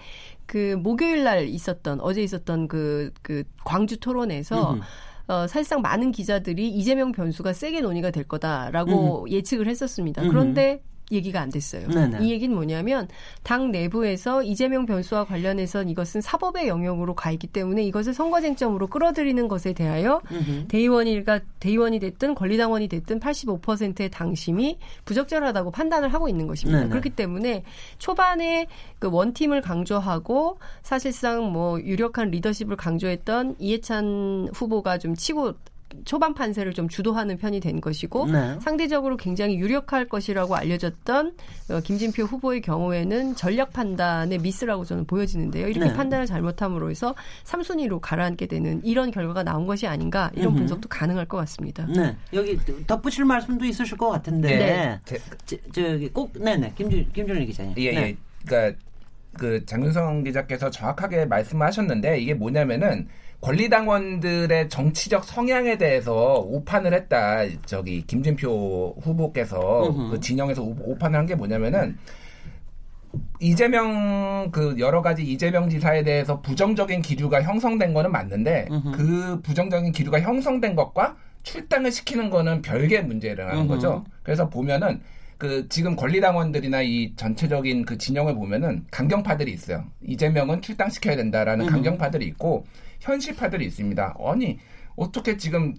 [0.46, 4.82] 그 목요일 날 있었던 어제 있었던 그 그 광주 토론에서 음흠.
[5.28, 10.22] 어, 사실상 많은 기자들이 이재명 변수가 세게 논의가 될 거다라고 예측을 했었습니다.
[10.22, 11.88] 그런데 얘기가 안 됐어요.
[11.88, 12.18] 네네.
[12.24, 13.08] 이 얘기는 뭐냐면
[13.42, 19.48] 당 내부에서 이재명 변수와 관련해선 이것은 사법의 영역으로 가 있기 때문에 이것을 선거 쟁점으로 끌어들이는
[19.48, 20.20] 것에 대하여
[20.68, 26.80] 대의원이가 대의원이 됐든 권리당원이 됐든 85%의 당심이 부적절하다고 판단을 하고 있는 것입니다.
[26.80, 26.90] 네네.
[26.90, 27.64] 그렇기 때문에
[27.98, 28.66] 초반에
[28.98, 35.54] 그 원팀을 강조하고 사실상 뭐 유력한 리더십을 강조했던 이해찬 후보가 좀 치고
[36.04, 38.58] 초반 판세를 좀 주도하는 편이 된 것이고 네.
[38.60, 41.34] 상대적으로 굉장히 유력할 것이라고 알려졌던
[41.70, 45.68] 어, 김진표 후보의 경우에는 전략 판단의 미스라고 저는 보여지는데요.
[45.68, 45.94] 이렇게 네.
[45.94, 50.58] 판단을 잘못함으로 해서 3순위로 가라앉게 되는 이런 결과가 나온 것이 아닌가 이런 음흠.
[50.58, 51.86] 분석도 가능할 것 같습니다.
[51.86, 52.16] 네.
[52.32, 54.48] 여기 덧붙일 말씀도 있으실 것 같은데.
[54.58, 55.00] 네.
[55.04, 57.74] 제- 저, 저기 꼭 네네 김준 김준일 기자님.
[57.78, 57.96] 예, 네.
[58.08, 58.16] 예.
[58.46, 58.78] 그러니까
[59.38, 63.08] 그 장윤성 기자께서 정확하게 말씀하셨는데 이게 뭐냐면은
[63.40, 67.42] 권리당원들의 정치적 성향에 대해서 오판을 했다.
[67.66, 69.92] 저기 김진표 후보께서.
[70.10, 71.96] 그 진영에서 오- 오판을 한 게 뭐냐면은
[73.40, 78.92] 이재명 그 여러 가지 이재명 지사에 대해서 부정적인 기류가 형성된 거는 맞는데 음흠.
[78.92, 83.68] 그 부정적인 기류가 형성된 것과 출당을 시키는 거는 별개의 문제라는 음흠.
[83.68, 84.04] 거죠.
[84.22, 85.00] 그래서 보면은
[85.38, 89.84] 그 지금 권리당원들이나 이 전체적인 그 진영을 보면은 강경파들이 있어요.
[90.04, 91.66] 이재명은 출당시켜야 된다라는.
[91.66, 92.66] 강경파들이 있고
[93.12, 94.16] 현실파들이 있습니다.
[94.24, 94.58] 아니
[94.96, 95.74] 어떻게 지금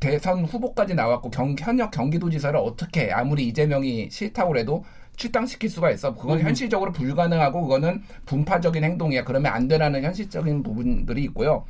[0.00, 4.84] 대선 후보까지 나왔고 경, 현역 경기도지사를 어떻게 아무리 이재명이 싫다고 해도
[5.16, 6.14] 출당시킬 수가 있어.
[6.14, 6.44] 그건 음.
[6.44, 9.24] 현실적으로 불가능하고 그거는 분파적인 행동이야.
[9.24, 11.64] 그러면 안 되라는 현실적인 부분들이 있고요.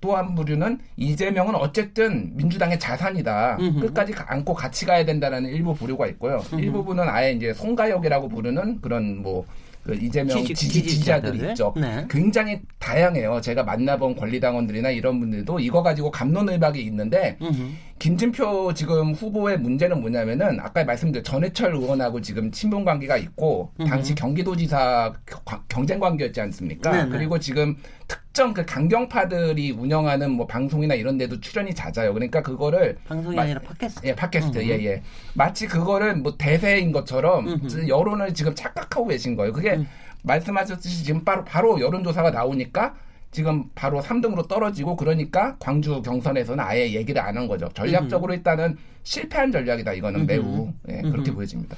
[0.00, 3.56] 또 한 부류는 이재명은 어쨌든 민주당의 자산이다.
[3.60, 3.80] 음흠.
[3.80, 6.42] 끝까지 가- 안고 같이 가야 된다라는 일부 부류가 있고요.
[6.58, 9.46] 일부분은 아예 이제 송가역이라고 부르는 그런 뭐
[9.86, 11.50] 그 이재명 지지- 지지, 지지자들이 지지자들.
[11.52, 11.72] 있죠.
[11.76, 12.04] 네.
[12.10, 13.40] 굉장히 다양해요.
[13.40, 17.68] 제가 만나본 권리당원들이나 이런 분들도 이거 가지고 감론을박이 있는데 음흠.
[17.98, 25.14] 김진표 지금 후보의 문제는 뭐냐면은 아까 말씀드린 전해철 의원하고 지금 친분 관계가 있고 당시 경기도지사
[25.24, 26.90] 겨- 경쟁 관계였지 않습니까?
[26.92, 27.10] 네네.
[27.10, 32.12] 그리고 지금 특정 그 강경파들이 운영하는 뭐 방송이나 이런 데도 출연이 잦아요.
[32.12, 34.06] 그러니까 그거를 방송이 마- 아니라 팟캐스트.
[34.06, 35.02] 예, 팟캐스트, 예, 예.
[35.34, 37.46] 마치 그거를 뭐 대세인 것처럼.
[37.88, 39.52] 여론을 지금 착각하고 계신 거예요.
[39.54, 39.80] 그게
[40.22, 42.94] 말씀하셨듯이 지금 바로, 바로 여론조사가 나오니까
[43.36, 47.68] 지금 바로 3등으로 떨어지고 그러니까 광주 경선에서는 아예 얘기를 안 한 거죠.
[47.74, 49.92] 전략적으로 일단은 실패한 전략이다.
[49.92, 51.76] 이거는 매우 예, 그렇게 보여집니다.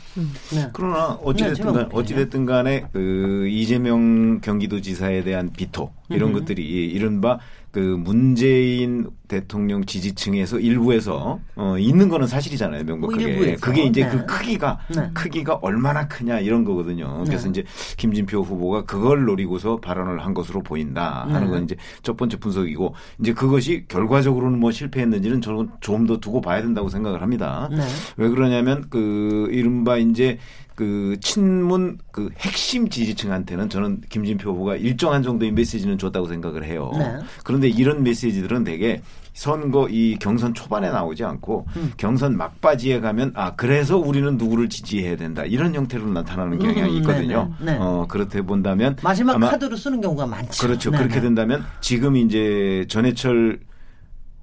[0.54, 0.68] 네.
[0.72, 1.88] 그러나 네, 어찌됐든 간.
[1.92, 7.40] 어찌됐든 간에 그 이재명 경기도지사에 대한 비토 이런 것들이 이른바
[7.78, 13.60] 그 문재인 대통령 지지층에서 일부에서 어 있는 거는 사실이잖아요 명백하게 뭐 일부에서.
[13.60, 14.10] 그게 이제 네.
[14.10, 15.10] 그 크기가 네.
[15.14, 17.50] 크기가 얼마나 크냐 이런 거거든요 그래서 네.
[17.50, 17.64] 이제
[17.98, 21.50] 김진표 후보가 그걸 노리고서 발언을 한 것으로 보인다 하는 네.
[21.52, 26.62] 건 이제 첫 번째 분석이고 이제 그것이 결과적으로는 뭐 실패했는지는 저는 좀 더 두고 봐야
[26.62, 27.82] 된다고 생각을 합니다 네.
[28.16, 30.38] 왜 그러냐면 그 이른바 이제
[30.78, 36.92] 그 친문 그 핵심 지지층한테는 저는 김진표 후보가 일정한 정도의 메시지는 줬다고 생각을 해요.
[36.96, 37.18] 네.
[37.42, 41.92] 그런데 이런 메시지들은 되게 선거 이 경선 초반에 나오지 않고 음.
[41.96, 47.52] 경선 막바지에 가면 아 그래서 우리는 누구를 지지해야 된다 이런 형태로 나타나는 경향이 음, 있거든요.
[47.58, 47.78] 네, 네.
[47.80, 50.64] 어 그렇게 본다면 마지막 카드로 쓰는 경우가 많죠.
[50.64, 50.92] 그렇죠.
[50.92, 51.22] 네, 그렇게 네.
[51.22, 53.58] 된다면 지금 이제 전해철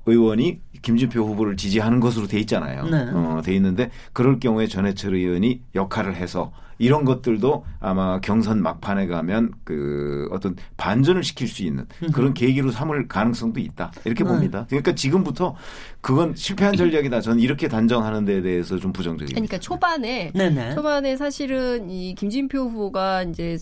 [0.06, 2.86] 의원이 김진표 후보를 지지하는 것으로 돼 있잖아요.
[2.86, 3.08] 네.
[3.12, 9.54] 어, 돼 있는데 그럴 경우에 전해철 의원이 역할을 해서 이런 것들도 아마 경선 막판에 가면
[9.64, 13.92] 그 어떤 반전을 시킬 수 있는 그런 계기로 삼을 가능성도 있다.
[14.04, 14.30] 이렇게 네.
[14.30, 14.66] 봅니다.
[14.70, 15.56] 그러니까 지금부터
[16.02, 17.22] 그건 실패한 전략이다.
[17.22, 19.34] 저는 이렇게 단정하는 데 대해서 좀 부정적입니다.
[19.34, 20.76] 그러니까 초반에 네네.
[20.76, 23.58] 초반에 사실은 이 김진표 후보가 이제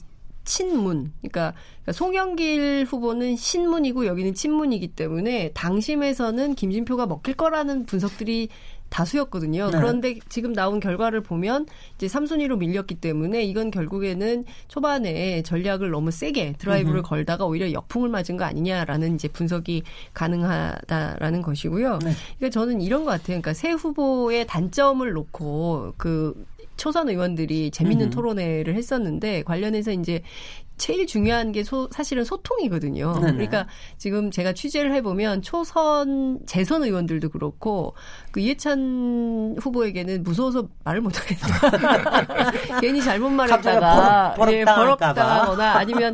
[0.46, 1.54] 친문, 그러니까,
[1.92, 8.50] 송영길 후보는 신문이고 여기는 친문이기 때문에 당심에서는 김진표가 먹힐 거라는 분석들이
[8.94, 9.72] 다수였거든요.
[9.72, 9.78] 네.
[9.78, 16.54] 그런데 지금 나온 결과를 보면 이제 3순위로 밀렸기 때문에 이건 결국에는 초반에 전략을 너무 세게
[16.60, 22.00] 드라이브를 걸다가 오히려 역풍을 맞은 거 아니냐라는 이제 분석이 가능하다라는 것이고요.
[22.04, 22.12] 네.
[22.38, 23.42] 그러니까 저는 이런 것 같아요.
[23.42, 26.46] 그러니까 새 후보의 단점을 놓고 그
[26.78, 28.16] 초선 의원들이 재밌는 음흠.
[28.16, 30.22] 토론회를 했었는데 관련해서 이제
[30.78, 33.14] 제일 중요한 게 소, 사실은 소통이거든요.
[33.20, 33.32] 네네.
[33.34, 37.96] 그러니까 지금 제가 취재를 해보면 초선 재선 의원들도 그렇고
[38.32, 41.48] 그 이해찬 후보에게는 무서워서 말을 못하겠다.
[42.82, 44.66] 괜히 잘못 말했다가 버럭- 예.
[44.66, 46.14] 버럭당하거나 아니면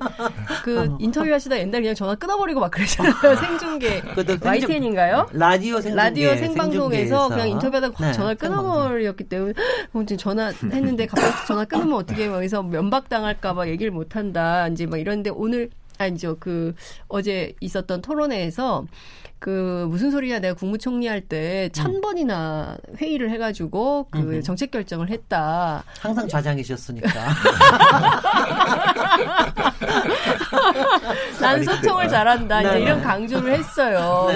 [0.63, 3.35] 그 인터뷰하시다 옛날 그냥 전화 끊어버리고 막 그러잖아요.
[3.37, 4.03] 생중계
[4.43, 5.27] YTN인가요?
[5.31, 7.29] 라디오 생중계 라디오 생방송에서.
[7.29, 9.53] 그냥 인터뷰하다가 확 네, 전화를 끊어버렸기 때문에
[9.93, 14.48] 어, 전화했는데 갑자기 전화 끊으면 어떻게 막 그래서 면박당할까봐 얘기를 못한다.
[14.71, 16.73] 이제 막 이런데 오늘 아니죠 그
[17.07, 18.85] 어제 있었던 토론회에서
[19.39, 25.83] 그 무슨 소리야 내가 국무총리 할때 천 번이나 회의를 해가지고 그 정책 결정을 했다.
[25.99, 27.09] 항상 좌장이셨으니까.
[31.39, 32.61] 나는 소통을 잘한다.
[32.61, 32.81] 이제 네.
[32.81, 34.27] 이런 강조를 했어요.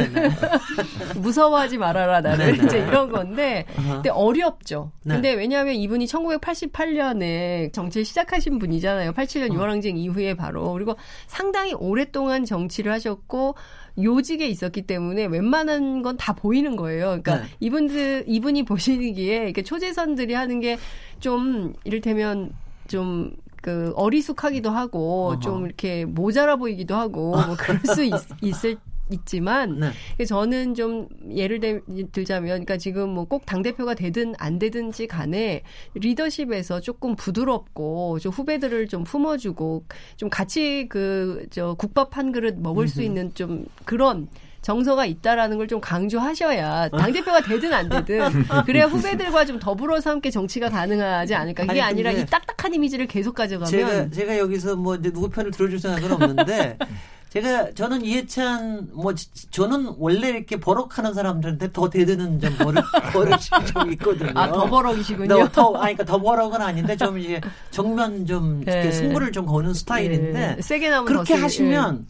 [1.17, 2.65] 무서워하지 말아라 나를 네.
[2.65, 4.91] 이제 이런 건데, 근데 어렵죠.
[5.03, 5.15] 네.
[5.15, 9.11] 근데 왜냐하면 이분이 1988년에 정치를 시작하신 분이잖아요.
[9.13, 9.55] 87년 어.
[9.55, 10.95] 유월항쟁 이후에 바로 그리고
[11.27, 13.55] 상당히 오랫동안 정치를 하셨고
[14.01, 17.05] 요직에 있었기 때문에 웬만한 건 다 보이는 거예요.
[17.21, 17.43] 그러니까 네.
[17.59, 20.77] 이분들 이분이 보시기에 이렇게 초재선들이 하는 게
[21.19, 22.51] 좀 이를테면
[22.87, 25.39] 좀그 어리숙하기도 하고 어허.
[25.39, 28.75] 좀 이렇게 모자라 보이기도 하고 뭐 그럴 수 있, 있을
[29.13, 29.79] 있지만
[30.17, 30.25] 네.
[30.25, 35.63] 저는 좀 예를 들, 들자면 그러니까 지금 뭐 꼭 당 대표가 되든 안 되든지 간에
[35.95, 39.85] 리더십에서 조금 부드럽고 좀 후배들을 좀 품어주고
[40.17, 44.27] 좀 같이 그 저 국밥 한 그릇 먹을 수 있는 좀 그런
[44.61, 48.29] 정서가 있다라는 걸 좀 강조하셔야 당 대표가 되든 안 되든
[48.65, 51.63] 그래야 후배들과 좀 더불어서 함께 정치가 가능하지 않을까.
[51.63, 55.51] 그게 아니, 아니라 근데 이 딱딱한 이미지를 계속 가져가면 제가 제가 여기서 뭐 누구 편을
[55.51, 56.77] 들어줄 생각은 없는데
[57.33, 63.39] 제가 저는 이해찬 뭐 지- 저는 원래 이렇게 버럭하는 사람들한테 더 대드는 좀 버릇 버릇이
[63.73, 64.31] 좀 있거든요.
[64.35, 65.27] 아 더 버럭이시군요.
[65.27, 67.41] 더, 더 아니 그러니까 더 버럭은 아닌데 좀 이제
[67.71, 68.91] 정면 좀 이렇게 네.
[68.91, 72.05] 승부를 좀 거는 스타일인데 예, 세게 나면 그렇게 하시면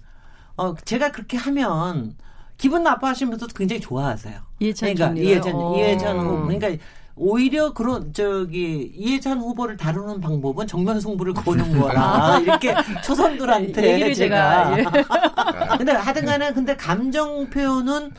[0.58, 2.18] 어 제가 그렇게 하면
[2.58, 4.38] 기분 나빠하시면서도 굉장히 좋아하세요.
[4.60, 5.22] 이해찬 그러니까?
[5.22, 5.78] 이해찬 어.
[5.78, 6.84] 이해찬 후보 그러니까
[7.15, 14.80] 오히려 그런 저기 이해찬 후보를 다루는 방법은 정면 승부를 거는 거라 이렇게 초선들한테 얘기를 제가,
[14.80, 14.84] 예.
[15.78, 18.12] 근데 하여튼간에 근데 감정 표현은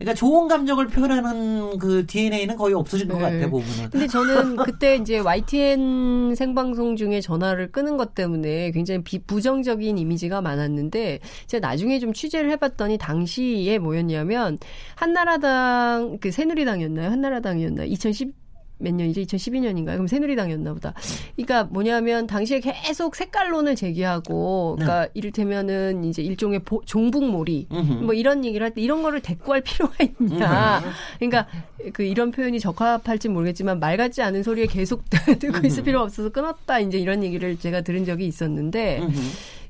[0.00, 3.38] 그러니까 좋은 감정을 표현하는 그 DNA는 거의 없어진 것 네.
[3.38, 3.90] 같아 보면은.
[3.90, 10.40] 근데 저는 그때 이제 YTN 생방송 중에 전화를 끄는 것 때문에 굉장히 비, 부정적인 이미지가
[10.40, 14.56] 많았는데 제가 나중에 좀 취재를 해봤더니 당시에 뭐였냐면
[14.94, 17.10] 한나라당 그 새누리당이었나요?
[17.10, 17.86] 한나라당이었나요?
[17.86, 18.32] 2010
[18.80, 19.20] 몇 년이죠?
[19.22, 19.92] 2012년인가요?
[19.92, 20.94] 그럼 새누리당이었나 보다.
[21.36, 27.92] 그러니까 뭐냐면 당시에 계속 색깔론을 제기하고 그러니까 이를테면은 이제 일종의 보, 종북몰이 음흠.
[28.04, 30.82] 뭐 이런 얘기를 할 때 이런 거를 대꾸할 필요가 있냐.
[31.18, 31.46] 그러니까
[31.92, 35.04] 그 이런 표현이 적합할지 모르겠지만 말 같지 않은 소리에 계속
[35.38, 36.78] 듣고 있을 필요 없어서 끊었다.
[36.78, 39.00] 이제 이런 얘기를 제가 들은 적이 있었는데.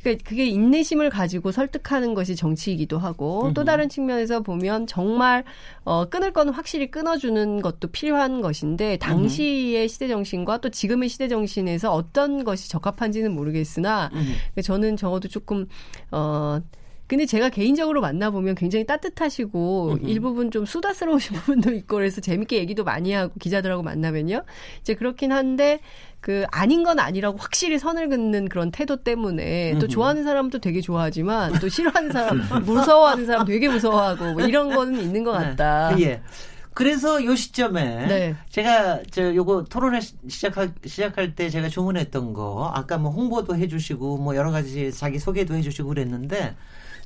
[0.03, 5.45] 그러니까 그게 인내심을 가지고 설득하는 것이 정치이기도 하고 또 다른 측면에서 보면 정말
[5.85, 11.93] 어 끊을 거는 확실히 끊어주는 것도 필요한 것인데 당시의 시대 정신과 또 지금의 시대 정신에서
[11.93, 15.67] 어떤 것이 적합한지는 모르겠으나 그러니까 저는 적어도 조금
[16.11, 16.61] 어
[17.11, 23.13] 근데 제가 개인적으로 만나보면 굉장히 따뜻하시고 일부분 좀 수다스러우신 부분도 있고 그래서 재밌게 얘기도 많이
[23.13, 24.45] 하고 기자들하고 만나면요.
[24.81, 25.81] 이제 그렇긴 한데
[26.21, 31.59] 그 아닌 건 아니라고 확실히 선을 긋는 그런 태도 때문에 또 좋아하는 사람도 되게 좋아하지만
[31.59, 35.97] 또 싫어하는 사람, 무서워하는 사람 되게 무서워하고 뭐 이런 거는 있는 것 같다.
[35.97, 36.03] 네.
[36.05, 36.23] 예.
[36.75, 38.37] 그래서 요 시점에 네.
[38.51, 44.19] 제가 저 요거 토론회 시- 시작할 시작할 때 제가 주문했던 거 아까 뭐 홍보도 해주시고
[44.19, 46.55] 뭐 여러 가지 자기 소개도 해주시고 그랬는데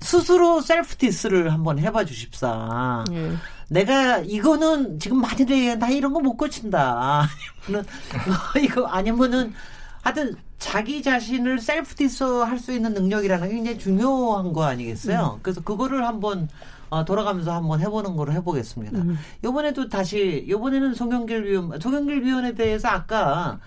[0.01, 3.05] 스스로 셀프 디스를 한번 해봐 주십사.
[3.13, 3.33] 예.
[3.69, 7.29] 내가 이거는 지금 많이들 나 이런 거 못 고친다.
[7.67, 7.89] 아니면은
[8.27, 9.55] 뭐 이거 아니면은
[10.03, 15.41] 하여튼 자기 자신을 셀프 디스 할 수 있는 능력이라는 게 굉장히 중요한 거 아니겠어요?
[15.43, 16.49] 그래서 그거를 한번
[16.91, 18.99] 어, 돌아가면서 한번 해보는 거로 해보겠습니다.
[19.45, 23.59] 이번에도 다시 이번에는 송영길 위원 송영길 위원에 대해서 아까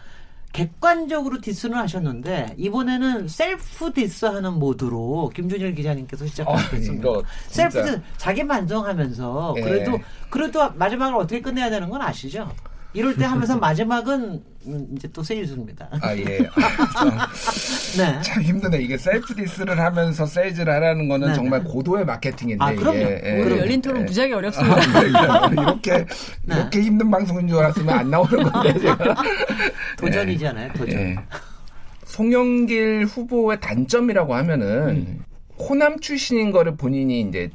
[0.58, 6.94] 객관적으로 디스는 하셨는데 이번에는 셀프 디스하는 모드로 김준일 기자님께서 어, 시작하셨습니다.
[6.94, 7.80] 이거 셀프.
[7.84, 9.62] 디스 자기 만족하면서 예.
[9.62, 10.00] 그래도
[10.32, 12.52] 그래도 마지막을 어떻게 끝내야 되는 건 아시죠?
[12.98, 15.88] 이럴 때 하면서 마지막은 음, 이제 또 세일즈입니다.
[16.02, 16.24] 아 예.
[17.96, 18.22] 네.
[18.24, 18.80] 참 힘드네.
[18.82, 21.34] 이게 셀프 디스를 하면서 세일즈를 하라는 거는 네.
[21.36, 22.64] 정말 고도의 마케팅인데.
[22.66, 22.98] 아, 그럼요.
[22.98, 24.06] 이게, 예, 오늘 그럼- 열린 토론 예.
[24.06, 24.76] 무지하게 어렵습니다.
[24.76, 25.92] 아, 네, 이렇게
[26.44, 26.56] 네.
[26.56, 29.16] 이렇게 힘든 방송인 줄 알았으면 안 나오는 건데 제가.
[30.00, 30.74] 도전이잖아요.
[30.74, 31.00] 도전.
[31.00, 31.16] 예.
[32.06, 35.24] 송영길 후보의 단점이라고 하면은 음.
[35.60, 37.52] 호남 출신인 거를 본인이 이제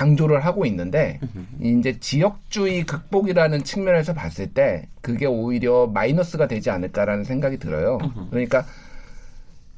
[0.00, 1.18] 강조를 하고 있는데
[1.58, 7.96] 이제 지역주의 극복이라는 측면에서 봤을 때 그게 오히려 마이너스가 되지 않을까라는 생각이 들어요.
[8.30, 8.66] 그러니까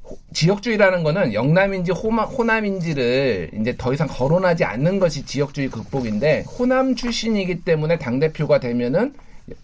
[0.02, 6.96] 호- 지역주의라는 거는 영남인지 호마, 호남인지를 이제 더 이상 거론하지 않는 것이 지역주의 극복인데 호남
[6.96, 9.14] 출신이기 때문에 당 대표가 되면은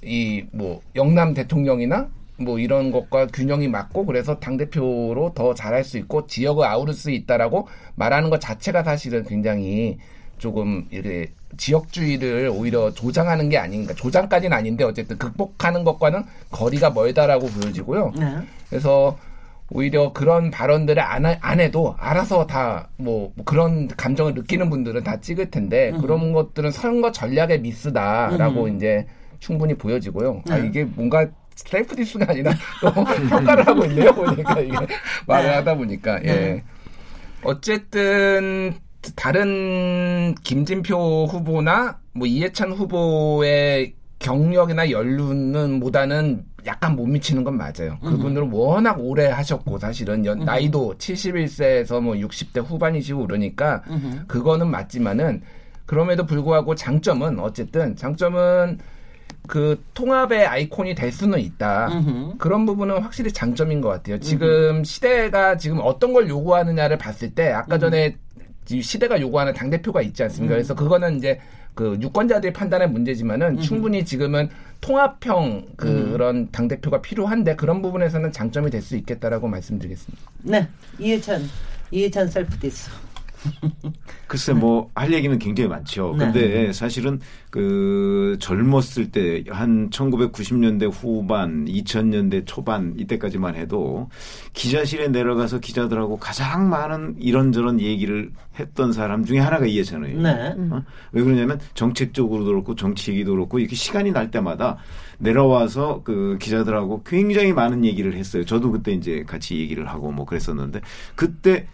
[0.02, 5.98] 이 뭐 영남 대통령이나 뭐 이런 것과 균형이 맞고 그래서 당 대표로 더 잘할 수
[5.98, 9.98] 있고 지역을 아우를 수 있다라고 말하는 것 자체가 사실은 굉장히
[10.48, 18.12] 조금 이렇게 지역주의를 오히려 조장하는 게 아닌가 조장까지는 아닌데 어쨌든 극복하는 것과는 거리가 멀다라고 보여지고요.
[18.18, 18.36] 네.
[18.68, 19.16] 그래서
[19.70, 25.18] 오히려 그런 발언들을 안, 하- 안 해도 알아서 다 뭐 그런 감정을 느끼는 분들은 다
[25.18, 29.06] 찍을 텐데 그런 것들은 선거 전략의 미스다라고 이제
[29.38, 30.42] 충분히 보여지고요.
[30.50, 30.66] 아 네.
[30.66, 31.26] 이게 뭔가
[31.56, 32.52] 셀프 디스가 아니라
[33.30, 34.76] 평가를 하고 있네요 보니까 이게
[35.26, 35.54] 말을 네.
[35.54, 36.26] 하다 보니까 예.
[36.26, 36.64] 네.
[37.42, 38.74] 어쨌든
[39.16, 47.98] 다른 김진표 후보나 뭐 이해찬 후보의 경력이나 연륜은 보다는 약간 못 미치는 건 맞아요.
[48.00, 53.82] 그분들은 워낙 오래 하셨고 사실은 연- 나이도 71세에서 뭐 60대 후반이시고 그러니까
[54.26, 55.42] 그거는 맞지만은
[55.84, 58.78] 그럼에도 불구하고 장점은 어쨌든 장점은
[59.46, 61.88] 그 통합의 아이콘이 될 수는 있다.
[61.88, 62.36] 음흠.
[62.38, 64.18] 그런 부분은 확실히 장점인 것 같아요.
[64.20, 68.14] 지금 시대가 지금 어떤 걸 요구하느냐를 봤을 때 아까 전에 이
[68.66, 70.54] 시대가 요구하는 당 대표가 있지 않습니까?
[70.54, 71.40] 그래서 그거는 이제
[71.74, 74.48] 그 유권자들이 판단의 문제지만은 충분히 지금은
[74.80, 80.30] 통합형 그런 당 대표가 필요한데 그런 부분에서는 장점이 될 수 있겠다라고 말씀드리겠습니다.
[80.42, 80.68] 네.
[80.98, 81.42] 이해찬
[81.90, 82.90] 이해찬 셀프 디스.
[84.26, 86.14] 글쎄 뭐 할 얘기는 굉장히 많죠.
[86.18, 86.24] 네.
[86.26, 94.08] 근데 사실은 그 젊었을 때 한 1990년대 후반, 2000년대 초반 이때까지만 해도
[94.52, 100.20] 기자실에 내려가서 기자들하고 가장 많은 이런저런 얘기를 했던 사람 중에 하나가 이해찬이에요.
[100.20, 100.54] 네.
[100.70, 100.82] 어?
[101.12, 104.78] 왜 그러냐면 정책적으로도 그렇고 정치 얘기도 그렇고 이렇게 시간이 날 때마다
[105.18, 108.44] 내려와서 그 기자들하고 굉장히 많은 얘기를 했어요.
[108.44, 110.80] 저도 그때 이제 같이 얘기를 하고 뭐 그랬었는데
[111.14, 111.66] 그때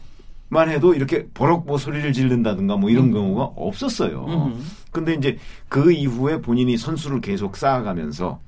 [0.51, 4.27] 만 해도 이렇게 버럭 뭐 소리를 지른다든가 뭐 이런 경우가 없었어요.
[4.27, 4.67] 음.
[4.91, 8.41] 근데 이제 그 이후에 본인이 선수를 계속 쌓아가면서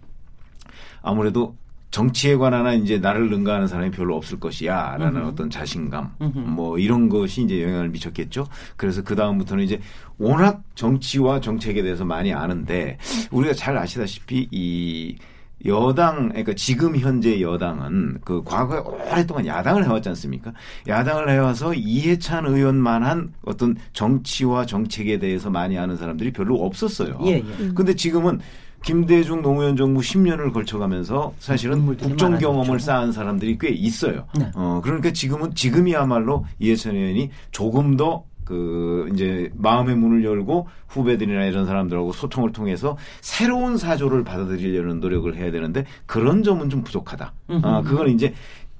[1.00, 1.56] 아무래도
[1.92, 5.28] 정치에 관한 이제 나를 능가하는 사람이 별로 없을 것이야라는 음흠.
[5.28, 6.38] 어떤 자신감 음흠.
[6.38, 8.48] 뭐 이런 것이 이제 영향을 미쳤겠죠.
[8.76, 9.78] 그래서 그 다음부터는 이제
[10.18, 12.98] 워낙 정치와 정책에 대해서 많이 아는데
[13.30, 15.16] 우리가 잘 아시다시피 이
[15.66, 20.52] 여당, 그러니까 지금 현재 여당은 그 과거에 오랫동안 야당을 해왔지 않습니까?
[20.88, 27.18] 야당을 해와서 이해찬 의원만한 어떤 정치와 정책에 대해서 많이 아는 사람들이 별로 없었어요.
[27.24, 27.44] 예, 예.
[27.74, 28.40] 근데 지금은
[28.82, 32.80] 김대중 노무현 정부 10년을 걸쳐가면서 사실은 국정 경험을.
[32.80, 34.26] 쌓은 사람들이 꽤 있어요.
[34.36, 34.50] 네.
[34.54, 41.66] 어, 그러니까 지금은 지금이야말로 이해찬 의원이 조금 더 그 이제 마음의 문을 열고 후배들이나 이런
[41.66, 47.32] 사람들하고 소통을 통해서 새로운 사조를 받아들이려는 노력을 해야 되는데 그런 점은 좀 부족하다.
[47.62, 48.34] 아, 그건 이제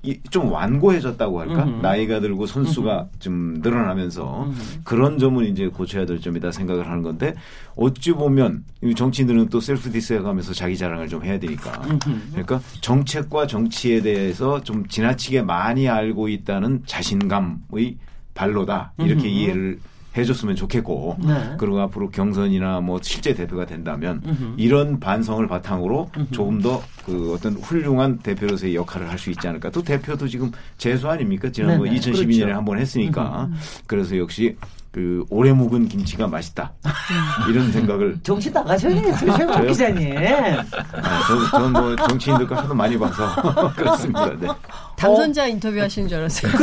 [0.04, 1.62] 이- 좀 완고해졌다고 할까?
[1.62, 1.80] 음흠.
[1.80, 4.50] 나이가 들고 선수가 좀 늘어나면서
[4.82, 7.34] 그런 점은 이제 고쳐야 될 점이다 생각을 하는 건데
[7.76, 11.80] 어찌 보면 이 정치인들은 또 셀프 디스해가면서 자기 자랑을 좀 해야 되니까
[12.32, 17.96] 그러니까 정책과 정치에 대해서 좀 지나치게 많이 알고 있다는 자신감의
[18.42, 19.78] 발로다 이렇게 이해를
[20.16, 21.54] 해줬으면 좋겠고 네.
[21.58, 24.54] 그리고 앞으로 경선이나 뭐 실제 대표가 된다면 음흠.
[24.58, 29.70] 이런 반성을 바탕으로 조금 더 그 어떤 훌륭한 대표로서의 역할을 할 수 있지 않을까.
[29.70, 31.50] 또 대표도 지금 재수 아닙니까?
[31.50, 31.98] 지난번 네네.
[31.98, 32.54] 2012년에 그렇죠.
[32.56, 33.48] 한번 했으니까.
[33.86, 34.56] 그래서 역시
[34.92, 36.70] 그 오래 묵은 김치가 맛있다.
[37.48, 39.66] 이런 생각을 정치 나가셔야겠어요, 최고 저요?
[39.66, 40.14] 기자님.
[40.18, 40.64] 아,
[41.26, 43.34] 저, 저는 뭐 정치인들과 하도 많이 봐서
[43.74, 44.26] 그렇습니다.
[44.38, 44.48] 네.
[44.96, 46.52] 당선자 인터뷰 하시는 줄 알았어요.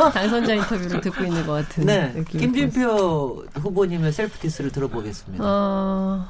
[0.14, 2.24] 당선자 인터뷰를 듣고 있는 것 같은 네.
[2.30, 5.44] 김진표 후보님의 셀프 디스를 들어보겠습니다.
[5.46, 6.26] 어,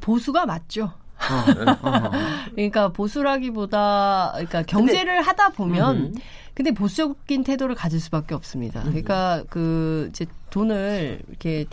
[0.00, 0.92] 보수가 맞죠.
[1.30, 2.10] 어.
[2.54, 6.12] 그러니까 보수라기보다 그러니까 경제를 하다 보면 음흠.
[6.54, 8.82] 근데 보수적인 태도를 가질 수밖에 없습니다.
[8.82, 11.66] 그러니까 그 이제 돈을 이렇게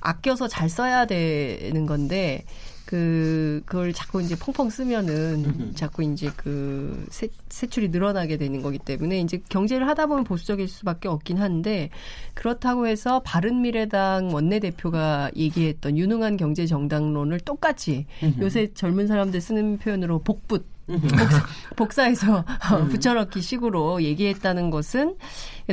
[0.00, 2.44] 아껴서 잘 써야 되는 건데
[2.86, 9.20] 그 그걸 자꾸 이제 펑펑 쓰면은 자꾸 이제 그 세, 세출이 늘어나게 되는 거기 때문에
[9.20, 11.90] 이제 경제를 하다 보면 보수적일 수밖에 없긴 한데
[12.34, 18.06] 그렇다고 해서 바른 미래당 원내대표가 얘기했던 유능한 경제 정당론을 똑같이
[18.40, 25.16] 요새 젊은 사람들 쓰는 표현으로 복붙 복사, 복사해서 어, 붙여넣기 식으로 얘기했다는 것은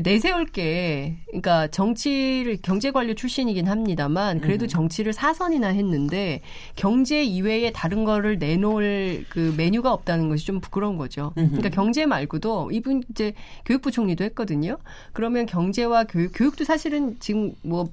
[0.03, 6.41] 내세울 게 그러니까 정치를 경제 관료 출신이긴 합니다만 그래도 정치를 사선이나 했는데
[6.75, 11.31] 경제 이외에 다른 거를 내놓을 그 메뉴가 없다는 것이 좀 부끄러운 거죠.
[11.35, 13.33] 그러니까 경제 말고도 이분 이제
[13.65, 14.77] 교육부 총리도 했거든요.
[15.13, 17.89] 그러면 경제와 교육 교육도 사실은 지금 뭐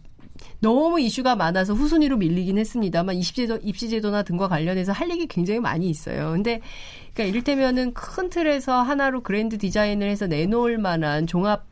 [0.61, 6.33] 너무 이슈가 많아서 후순위로 밀리긴 했습니다만 입시제도, 입시제도나 등과 관련해서 할 얘기 굉장히 많이 있어요.
[6.33, 6.61] 근데
[7.15, 11.65] 그러니까 이를테면은 큰 틀에서 하나로 그랜드 디자인을 해서 내놓을 만한 종합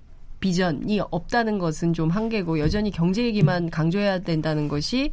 [0.45, 5.11] 비전이 없다는 것은 좀 한계고 여전히 경제 얘기만 강조해야 된다는 것이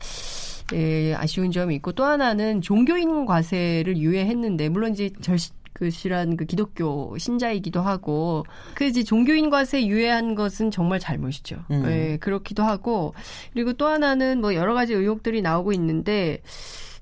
[0.73, 7.17] 예, 아쉬운 점이 있고 또 하나는 종교인 과세를 유예했는데 물론 이제 절그 실한 그 기독교
[7.17, 8.43] 신자이기도 하고
[8.75, 11.63] 그 이제 종교인 과세 유예한 것은 정말 잘못이죠.
[11.71, 11.85] 음.
[11.87, 13.13] 예, 그렇기도 하고
[13.53, 16.41] 그리고 또 하나는 뭐 여러 가지 의혹들이 나오고 있는데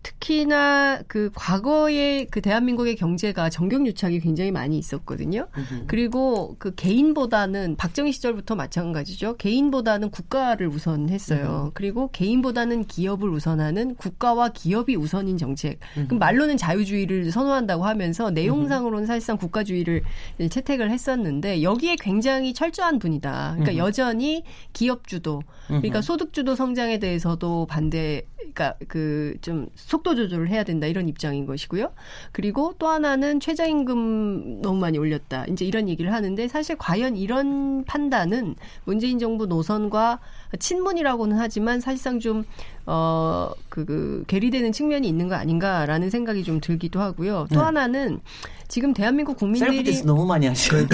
[0.10, 5.48] 특히나 그 과거에 그 대한민국의 경제가 정경유착이 굉장히 많이 있었거든요.
[5.88, 9.38] 그리고 그 개인보다는 박정희 시절부터 마찬가지죠.
[9.38, 11.72] 개인보다는 국가를 우선했어요.
[11.74, 15.80] 그리고 개인보다는 기업을 우선하는 국가와 기업이 우선인 정책.
[15.94, 20.02] 그럼 말로는 자유주의를 선호한다고 하면서 내용상으로는 사실상 국가주의를
[20.50, 23.58] 채택을 했었는데 여기에 굉장히 철저한 분이다.
[23.60, 24.44] 그러니까 여전히
[24.74, 30.88] 기업 주도, 그러니까 소득 주도 성장에 대해서도 반대, 그러니까 그 좀 속도 조절을 해야 된다
[30.88, 31.94] 이런 입장인 것이고요.
[32.32, 35.46] 그리고 또 하나는 최저임금 너무 많이 올렸다.
[35.48, 40.20] 이제 이런 얘기를 하는데 사실 과연 이런 판단은 문재인 정부 노선과
[40.58, 42.46] 친문이라고는 하지만 사실상 좀
[42.86, 47.46] 어, 그, 그, 괴리되는 측면이 있는 거 아닌가라는 생각이 좀 들기도 하고요.
[47.52, 47.62] 또 네.
[47.62, 48.20] 하나는
[48.68, 50.88] 지금 대한민국 국민들이 디스 너무 많이 하시고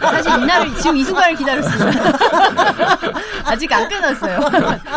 [0.00, 2.18] 사실 이날을 지금 이 순간을 기다렸습니다.
[3.44, 4.40] 아직 안 끝났어요.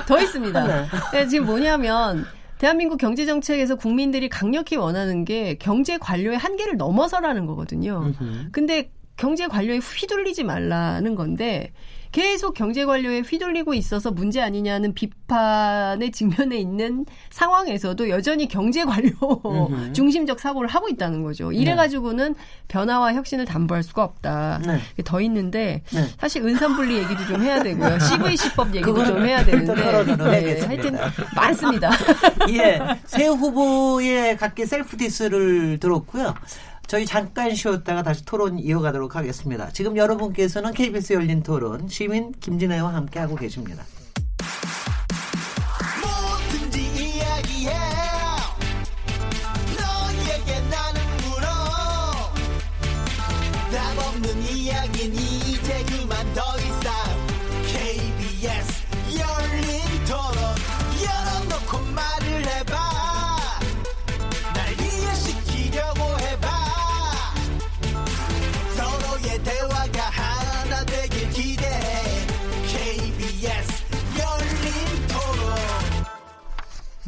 [0.08, 0.88] 더 있습니다.
[1.12, 2.26] 네, 지금 뭐냐면
[2.60, 8.14] 대한민국 경제 정책에서 국민들이 강력히 원하는 게 경제 관료의 한계를 넘어서라는 거거든요.
[8.52, 11.74] 근데 경제 관료에 휘둘리지 말라는 건데
[12.12, 19.12] 계속 경제 관료에 휘둘리고 있어서 문제 아니냐는 비판의 직면에 있는 상황에서도 여전히 경제 관료
[19.94, 21.52] 중심적 사고를 하고 있다는 거죠.
[21.52, 22.36] 이래 가지고는
[22.68, 24.62] 변화와 혁신을 담보할 수가 없다.
[24.66, 24.82] 네.
[25.06, 26.08] 더 있는데 네.
[26.20, 28.00] 사실 은산분리 얘기도 좀 해야 되고요.
[28.00, 30.68] CVC법 얘기도 좀 해야 되는데 하겠습니다.
[30.68, 30.98] 하여튼
[31.36, 31.92] 많습니다.
[32.50, 36.34] 예, 세 후보의 각기 셀프 디스를 들었고요.
[36.92, 39.70] 저희 잠깐 쉬었다가 다시 토론 이어가도록 하겠습니다.
[39.70, 43.86] 지금 여러분께서는 KBS 열린 토론 시민 김진애와 함께 하고 계십니다.
[54.50, 56.01] 이야기는 이제 그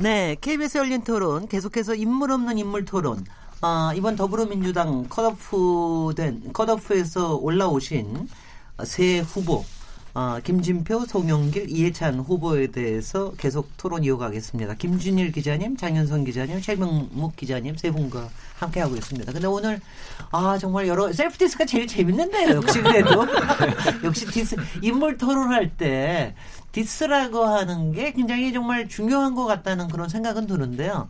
[0.04, 3.24] 네, KBS 열린 토론 계속해서 인물 없는 인물 토론.
[3.62, 8.28] 아, 이번 더불어민주당 컷오프된 컷오프에서 올라오신
[8.84, 9.64] 새 후보
[10.16, 14.76] 어, 김진표, 송영길, 이해찬 후보에 대해서 계속 토론 이어가겠습니다.
[14.76, 18.30] 김준일 기자님, 장현성 기자님, 최명묵 기자님 세 분과
[18.60, 19.32] 함께 하고 있습니다.
[19.32, 19.82] 근데 오늘
[20.30, 22.58] 아 정말 여러 셀프 디스가 제일 재밌는데요.
[22.58, 23.26] 역시 그래도
[24.04, 26.36] 역시 디스 인물 토론할 때
[26.74, 31.08] 디스라고 하는 게 굉장히 정말 중요한 것 같다는 그런 생각은 드는데요.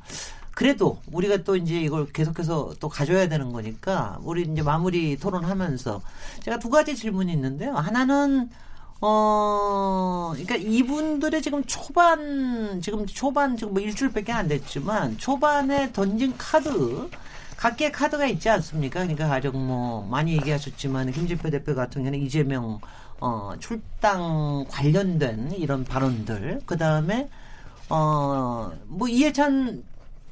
[0.51, 6.01] 그래도 우리가 또 이제 이걸 계속해서 또 가져야 되는 거니까 우리 이제 마무리 토론하면서
[6.41, 7.73] 제가 두 가지 질문이 있는데요.
[7.73, 8.49] 하나는
[9.05, 17.09] 어, 그러니까 이분들의 지금 초반, 지금 초반, 지금 뭐 일주일밖에 안 됐지만, 초반에 던진 카드,
[17.57, 19.01] 각계 카드가 있지 않습니까?
[19.01, 22.79] 그러니까 가령 뭐, 많이 얘기하셨지만, 김진표 대표 같은 경우는 이재명,
[23.25, 27.29] 어, 출당 관련된 이런 발언들, 그 다음에,
[27.89, 29.81] 어, 뭐, 이해찬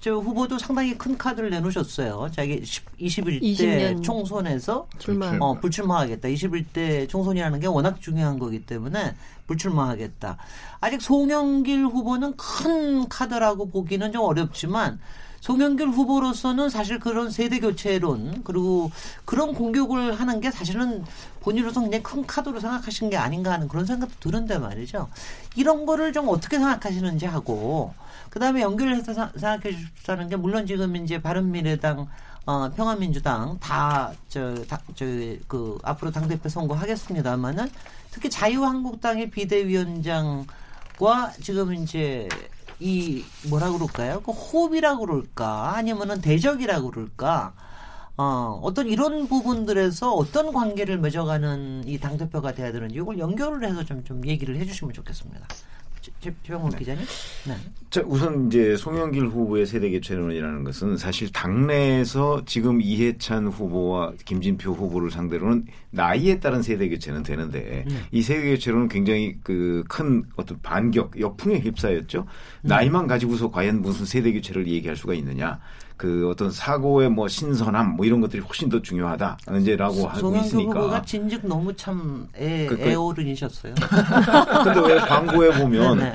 [0.01, 2.29] 저 후보도 상당히 큰 카드를 내놓으셨어요.
[2.35, 5.37] 자기 21대 20년 총선에서 출마.
[5.39, 6.27] 어, 불출마하겠다.
[6.27, 9.15] 21대 총선이라는 게 워낙 중요한 거기 때문에
[9.47, 10.37] 불출마하겠다.
[10.81, 14.99] 아직 송영길 후보는 큰 카드라고 보기는 좀 어렵지만
[15.41, 18.91] 송영길 후보로서는 사실 그런 세대 교체론 그리고
[19.25, 21.03] 그런 공격을 하는 게 사실은
[21.41, 25.09] 본인으로서 굉장히 큰 카드로 생각하신 게 아닌가 하는 그런 생각도 드는데 말이죠.
[25.55, 27.93] 이런 거를 좀 어떻게 생각하시는지 하고
[28.29, 32.07] 그 다음에 연결해서 사- 생각해 주시는 게 물론 지금 이제 바른미래당
[32.45, 35.05] 어, 평화민주당 다, 저, 다, 저,
[35.47, 37.69] 그, 앞으로 당 대표 선거하겠습니다만은
[38.09, 42.27] 특히 자유한국당의 비대위원장과 지금 이제
[42.81, 44.21] 이 뭐라 그럴까요?
[44.21, 45.75] 그 호흡이라고 그럴까?
[45.75, 47.53] 아니면은 대적이라고 그럴까?
[48.17, 54.03] 어, 어떤 이런 부분들에서 어떤 관계를 맺어가는 이 당대표가 돼야 되는지 이걸 연결을 해서 좀,
[54.03, 55.47] 좀 얘기를 해주시면 좋겠습니다.
[56.01, 57.03] 최- 최병훈 기자님?
[57.47, 57.53] 네.
[57.91, 65.11] 자, 우선 이제 송영길 후보의 세대 교체론이라는 것은 사실 당내에서 지금 이해찬 후보와 김진표 후보를
[65.11, 71.59] 상대로는 나이에 따른 세대 교체는 되는데 이 세대 교체론은 굉장히 그 큰 어떤 반격, 역풍에
[71.59, 72.25] 휩싸였죠.
[72.61, 75.59] 나이만 가지고서 과연 무슨 세대 교체를 얘기할 수가 있느냐.
[76.01, 79.37] 그 어떤 사고의 뭐 신선함 뭐 이런 것들이 훨씬 더 중요하다.
[79.59, 80.79] 이제라고 하고 있으니까.
[80.79, 83.75] 후보가 진즉 너무 참 애, 그- 그- 애어른이셨어요.
[84.63, 86.13] 근데 왜 광고에 보면 네.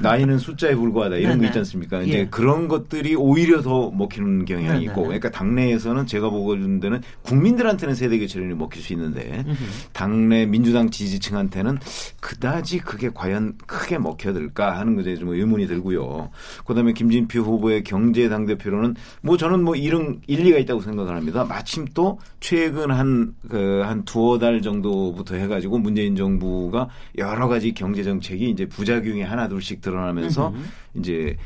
[0.00, 1.46] 나이는 숫자에 불과하다 이런 거 네네.
[1.46, 2.00] 있지 않습니까?
[2.02, 2.06] 예.
[2.08, 4.84] 이제 그런 것들이 오히려 더 먹히는 경향이 네네.
[4.86, 9.44] 있고, 그러니까 당내에서는 제가 보고는 데는 국민들한테는 세대 교체론이 먹힐 수 있는데
[9.92, 11.78] 당내 민주당 지지층한테는
[12.18, 16.30] 그다지 그게 과연 크게 먹혀들까 하는 것에 좀 의문이 들고요.
[16.66, 21.44] 그다음에 김진표 후보의 경제 당 대표로는 뭐 저는 뭐 이런 일리가 있다고 생각을 합니다.
[21.44, 26.88] 마침 또 최근 한 그 한 두어 달 정도부터 해가지고 문재인 정부가
[27.18, 30.52] 여러 가지 경제 정책이 이제 부작용이 하나 둘씩 드러나면서
[30.94, 31.36] 이제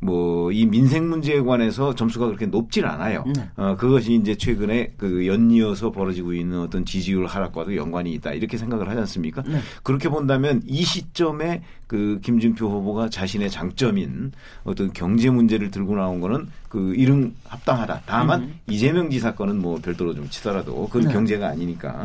[0.00, 3.24] 뭐 이 민생 문제에 관해서 점수가 그렇게 높질 않아요.
[3.34, 3.48] 네.
[3.56, 8.88] 어, 그것이 이제 최근에 그 연이어서 벌어지고 있는 어떤 지지율 하락과도 연관이 있다 이렇게 생각을
[8.88, 9.42] 하지 않습니까?
[9.42, 9.58] 네.
[9.82, 14.32] 그렇게 본다면 이 시점에 그 김진표 후보가 자신의 장점인
[14.64, 18.02] 어떤 경제 문제를 들고 나온 거는 그 이름 합당하다.
[18.06, 21.12] 다만 이재명 지 사 건은 뭐 별도로 좀 치더라도 그건 네.
[21.14, 22.04] 경제가 아니니까.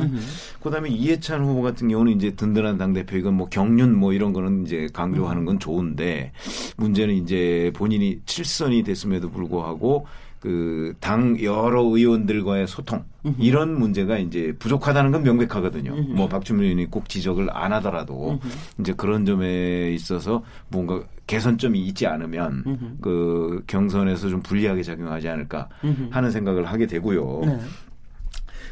[0.64, 4.66] 그다음에 이해찬 후보 같은 경우는 이제 든든한 당 대표 이건 뭐 경륜 뭐 이런 거는
[4.66, 6.32] 이제 강조하는 건 좋은데
[6.78, 10.06] 문제는 이제 본인이 칠선이 됐음에도 불구하고
[10.40, 13.04] 그 당 여러 의원들과의 소통
[13.40, 15.96] 이런 문제가 이제 부족하다는 건 명백하거든요.
[16.14, 18.40] 뭐 박주민 의원이 꼭 지적을 안 하더라도
[18.80, 25.70] 이제 그런 점에 있어서 뭔가 개선점이 있지 않으면 그 경선에서 좀 불리하게 작용하지 않을까
[26.12, 27.42] 하는 생각을 하게 되고요.
[27.46, 27.60] 네.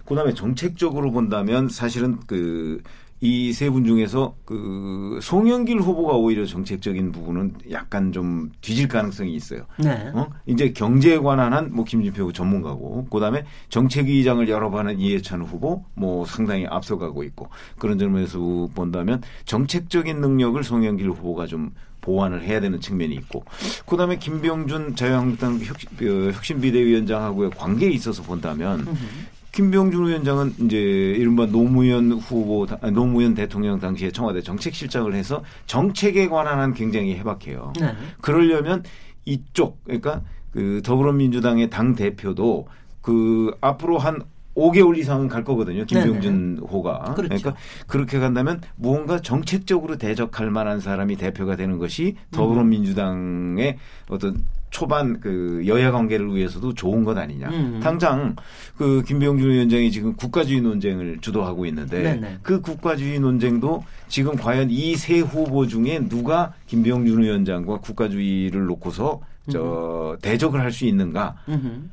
[0.06, 2.82] 그다음에 정책적으로 본다면 사실은 그
[3.22, 9.66] 이 세 분 중에서 그 송영길 후보가 오히려 정책적인 부분은 약간 좀 뒤질 가능성이 있어요.
[9.78, 10.10] 네.
[10.14, 10.30] 어?
[10.46, 16.26] 이제 경제에 관한 한 뭐 김진표 전문가고 그다음에 정책위의장을 여러 번 한 이해찬 후보 뭐
[16.26, 23.14] 상당히 앞서가고 있고 그런 점에서 본다면 정책적인 능력을 송영길 후보가 좀 보완을 해야 되는 측면이
[23.16, 23.44] 있고
[23.86, 28.88] 그다음에 김병준 자유한국당 혁신, 어, 혁신비대위원장하고의 관계에 있어서 본다면
[29.60, 36.60] 김병준 위원장은 이제 이른바 노무현 후보, 아, 노무현 대통령 당시에 청와대 정책실장을 해서 정책에 관한
[36.60, 37.74] 한 굉장히 해박해요.
[37.78, 37.94] 네.
[38.22, 38.84] 그러려면
[39.26, 40.22] 이쪽 그러니까
[40.54, 42.70] 그 더불어민주당의 당 대표도
[43.02, 44.22] 그 앞으로 한
[44.56, 45.84] 5개월 이상은 갈 거거든요.
[45.86, 47.14] 김병준 호가.
[47.16, 47.30] 그렇죠.
[47.30, 47.56] 러니까
[47.86, 55.92] 그렇게 간다면 무언가 정책적으로 대적할 만한 사람이 대표가 되는 것이 더불어민주당의 어떤 초반 그 여야
[55.92, 57.50] 관계를 위해서도 좋은 것 아니냐.
[57.50, 57.80] 음.
[57.82, 58.36] 당장
[58.78, 62.38] 그 김병준 위원장이 지금 국가주의 논쟁을 주도하고 있는데 네네.
[62.44, 70.18] 그 국가주의 논쟁도 지금 과연 이 세 후보 중에 누가 김병준 위원장과 국가주의를 놓고서 저
[70.22, 71.36] 대적을 할 수 있는가.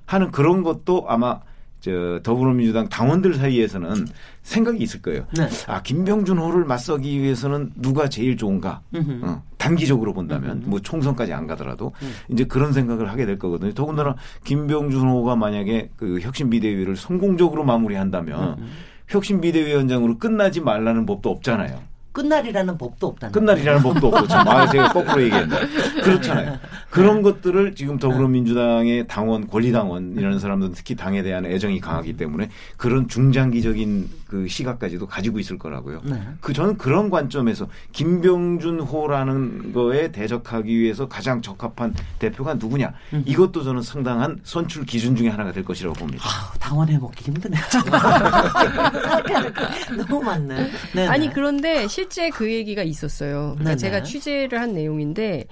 [0.04, 1.40] 하는 그런 것도 아마
[1.86, 4.08] 저 더불어민주당 당원들 사이에서는
[4.42, 5.24] 생각이 있을 거예요.
[5.36, 5.48] 네.
[5.68, 8.80] 아 김병준 호를 맞서기 위해서는 누가 제일 좋은가?
[8.92, 9.20] 음흠.
[9.24, 11.92] 어, 단기적으로 본다면 뭐 총선까지 안 가더라도
[12.28, 13.72] 이제 그런 생각을 하게 될 거거든요.
[13.72, 18.66] 더군다나 김병준 호가 만약에 그 혁신 비대위를 성공적으로 마무리한다면
[19.06, 21.80] 혁신 비대위원장으로 끝나지 말라는 법도 없잖아요.
[22.16, 25.54] 끝날이라는 법도 없다는 끝날이라는 법도 없고 참, 아, 제가 거꾸로 얘기했네.
[26.02, 26.58] 그렇잖아요.
[26.88, 32.48] 그런 것들을 지금 더불어민주당의 당원, 권리당원이라는 사람들은 특히 당에 대한 애정이 강하기 때문에
[32.78, 36.00] 그런 중장기적인 그 시각까지도 가지고 있을 거라고요.
[36.04, 36.20] 네.
[36.40, 42.92] 그 저는 그런 관점에서 김병준호라는 거에 대적하기 위해서 가장 적합한 대표가 누구냐
[43.24, 46.24] 이것도 저는 상당한 선출 기준 중에 하나가 될 것이라고 봅니다.
[46.26, 47.56] 아우, 당원해 먹기 힘드네.
[49.96, 50.70] 너무 많네.
[50.94, 51.32] 네, 아니 네.
[51.32, 53.54] 그런데 실제 그 얘기가 있었어요.
[53.58, 53.76] 그러니까 네네.
[53.76, 55.44] 제가 취재를 한 내용인데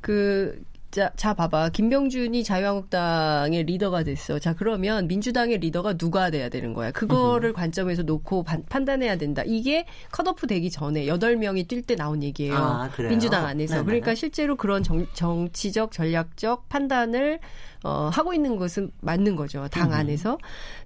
[0.00, 0.58] 그.
[0.92, 1.70] 자, 자, 봐봐.
[1.70, 4.38] 김병준이 자유한국당의 리더가 됐어.
[4.38, 6.90] 자, 그러면 민주당의 리더가 누가 돼야 되는 거야?
[6.90, 9.42] 그거를 관점에서 놓고 반- 판단해야 된다.
[9.46, 12.54] 이게 컷오프 되기 전에 8명이 뛸 때 나온 얘기예요.
[12.54, 13.08] 아, 그래요?
[13.08, 13.76] 민주당 안에서.
[13.76, 13.86] 네네.
[13.86, 17.40] 그러니까 실제로 그런 정, 정치적, 전략적 판단을
[17.84, 19.66] 어, 하고 있는 것은 맞는 거죠.
[19.70, 20.36] 당 안에서.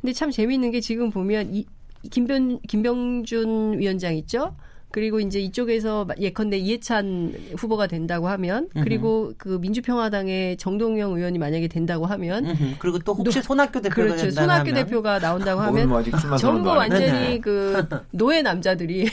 [0.00, 1.66] 근데 참 재미있는 게 지금 보면 이,
[2.12, 4.54] 김병, 김병준 위원장 있죠?
[4.96, 12.06] 그리고 이제 이쪽에서 예컨대 이해찬 후보가 된다고 하면 그리고 그 민주평화당의 정동영 의원이 만약에 된다고
[12.06, 12.64] 하면 음흠.
[12.78, 14.22] 그리고 또 혹시 손학규 대표가 그렇죠.
[14.22, 16.02] 된다면 손학규 대표가 나온다고 오늘 하면 뭐
[16.38, 17.10] 전부 했는데.
[17.10, 19.10] 완전히 그 노예 남자들이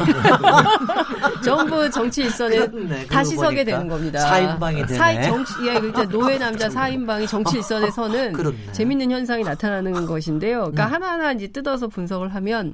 [1.44, 3.08] 전부 정치 일선에 그렇네.
[3.08, 4.20] 다시 서게 되는 겁니다.
[4.22, 4.98] 사인방이 되네.
[4.98, 8.56] 사인 정치 예, 그러니까 노예 남자 사인방이 정치 일선에 서는 그렇네.
[8.72, 10.60] 재밌는 현상이 나타나는 것인데요.
[10.60, 12.74] 그러니까 하나하나 이제 뜯어서 분석을 하면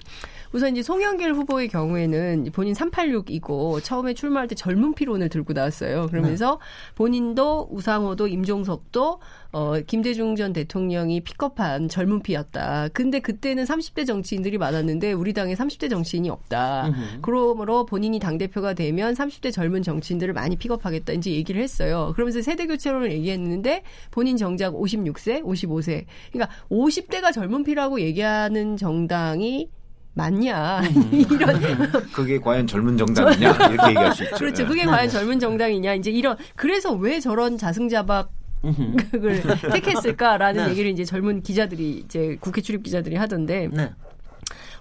[0.51, 6.07] 우선 이제 송영길 후보의 경우에는 본인 386이고 처음에 출마할 때 젊은 피론을 들고 나왔어요.
[6.07, 6.59] 그러면서
[6.95, 9.19] 본인도 우상호도 임종석도
[9.51, 12.89] 어, 김대중 전 대통령이 픽업한 젊은 피였다.
[12.93, 16.91] 근데 그때는 30대 정치인들이 많았는데 우리 당에 30대 정치인이 없다.
[17.21, 21.13] 그러므로 본인이 당대표가 되면 30대 젊은 정치인들을 많이 픽업하겠다.
[21.13, 22.11] 이제 얘기를 했어요.
[22.15, 26.05] 그러면서 세대 교체론을 얘기했는데 본인 정작 56세, 55세.
[26.31, 29.69] 그러니까 50대가 젊은 피라고 얘기하는 정당이
[30.13, 30.81] 맞냐.
[31.11, 34.35] 이런 그게 과연 젊은 정당이냐 이렇게 얘기할 수 있죠.
[34.35, 34.63] 그렇죠.
[34.63, 34.67] 예.
[34.67, 35.93] 그게 과연 젊은 정당이냐.
[35.95, 38.31] 이제 이런 그래서 왜 저런 자승자박
[39.15, 39.41] 을
[39.71, 40.71] 택했을까라는 네.
[40.71, 43.91] 얘기를 이제 젊은 기자들이 이제 국회 출입 기자들이 하던데 네.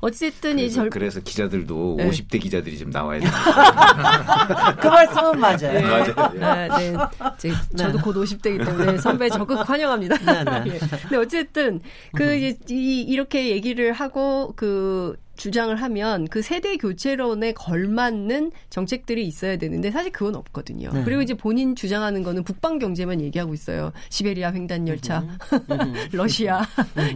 [0.00, 2.08] 어쨌든 이 그래서, 젊 그래서 기자들도 네.
[2.08, 3.30] 50대 기자들이 좀 나와야 돼요.
[4.80, 5.58] 그 말씀은 맞아요.
[5.58, 5.82] 네.
[5.82, 6.32] 맞아요.
[6.36, 6.42] 예.
[6.44, 6.94] 아, 네.
[7.36, 10.16] 이제 저도 곧 50대이기 때문에 선배 적극 환영합니다.
[10.18, 10.62] 네, 네.
[10.74, 10.78] 예.
[10.78, 11.80] 근데 어쨌든
[12.14, 19.56] 그 이제 이, 이렇게 얘기를 하고 그 주장을 하면 그 세대 교체론에 걸맞는 정책들이 있어야
[19.56, 20.90] 되는데 사실 그건 없거든요.
[20.92, 21.04] 네.
[21.04, 23.92] 그리고 이제 본인 주장하는 거는 북방 경제만 얘기하고 있어요.
[24.10, 25.24] 시베리아 횡단 열차,
[26.12, 26.62] 러시아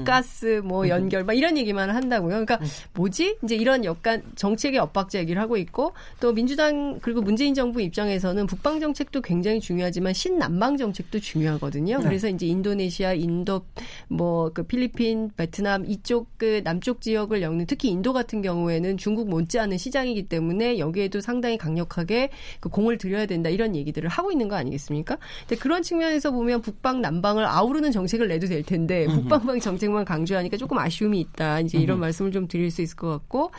[0.05, 2.45] 가스 뭐 연결 막 이런 얘기만 한다고요.
[2.45, 2.61] 그러니까
[2.95, 3.37] 뭐지?
[3.43, 8.81] 이제 이런 약간 정책의 엇박자 얘기를 하고 있고 또 민주당 그리고 문재인 정부 입장에서는 북방
[8.81, 12.01] 정책도 굉장히 중요하지만 신남방 정책도 중요하거든요.
[12.01, 13.63] 그래서 이제 인도네시아, 인도
[14.09, 19.79] 뭐 그 필리핀, 베트남 이쪽 그 남쪽 지역을 엮는 특히 인도 같은 경우에는 중국 못지않은
[19.79, 25.19] 시장이기 때문에 여기에도 상당히 강력하게 그 공을 들여야 된다 이런 얘기들을 하고 있는 거 아니겠습니까?
[25.49, 30.79] 근데 그런 측면에서 보면 북방 남방을 아우르는 정책을 내도 될 텐데 북방방 정책만 강조하니까 조금
[30.79, 31.61] 아쉬움이 있다.
[31.61, 33.51] 이제 이런 말씀을 좀 드릴 수 있을 것 같고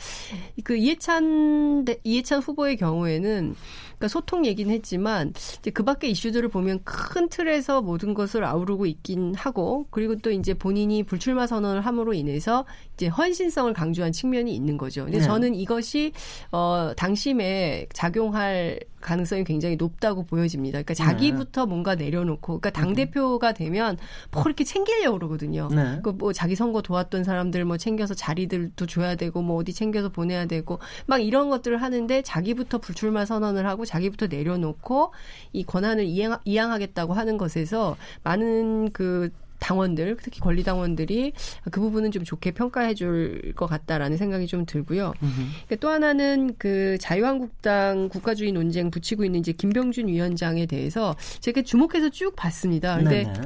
[0.64, 3.56] 그 이해찬 대- 이해찬 후보의 경우에는
[4.04, 9.34] 그러니까 소통 얘기는 했지만 이제 그 밖의 이슈들을 보면 큰 틀에서 모든 것을 아우르고 있긴
[9.36, 15.06] 하고 그리고 또 이제 본인이 불출마 선언을 함으로 인해서 이제 헌신성을 강조한 측면이 있는 거죠.
[15.06, 15.24] 근데 네.
[15.24, 16.12] 저는 이것이
[16.51, 20.82] 어 당심에 작용할 가능성이 굉장히 높다고 보여집니다.
[20.82, 23.97] 그러니까 자기부터 뭔가 내려놓고 그러니까 당 대표가 되면
[24.32, 25.68] 뭐 이렇게 챙기려고 그러거든요.
[25.72, 25.99] 네.
[26.01, 30.80] 그뭐 자기 선거 도왔던 사람들 뭐 챙겨서 자리들도 줘야 되고 뭐 어디 챙겨서 보내야 되고
[31.06, 35.14] 막 이런 것들을 하는데 자기부터 불출마 선언을 하고 자기부터 내려놓고
[35.51, 39.30] 이 권한을 이행, 이양하겠다고 하는 것에서 많은 그
[39.64, 41.32] 당원들, 특히 권리당원들이
[41.72, 45.14] 그 부분은 좀 좋게 평가해 줄 것 같다라는 생각이 좀 들고요.
[45.20, 52.09] 그러니까 또 하나는 그 자유한국당 국가주의 논쟁 붙이고 있는 이제 김병준 위원장에 대해서 제가 주목해서
[52.09, 52.97] 쭉 봤습니다.
[52.97, 53.41] 근데 네, 네.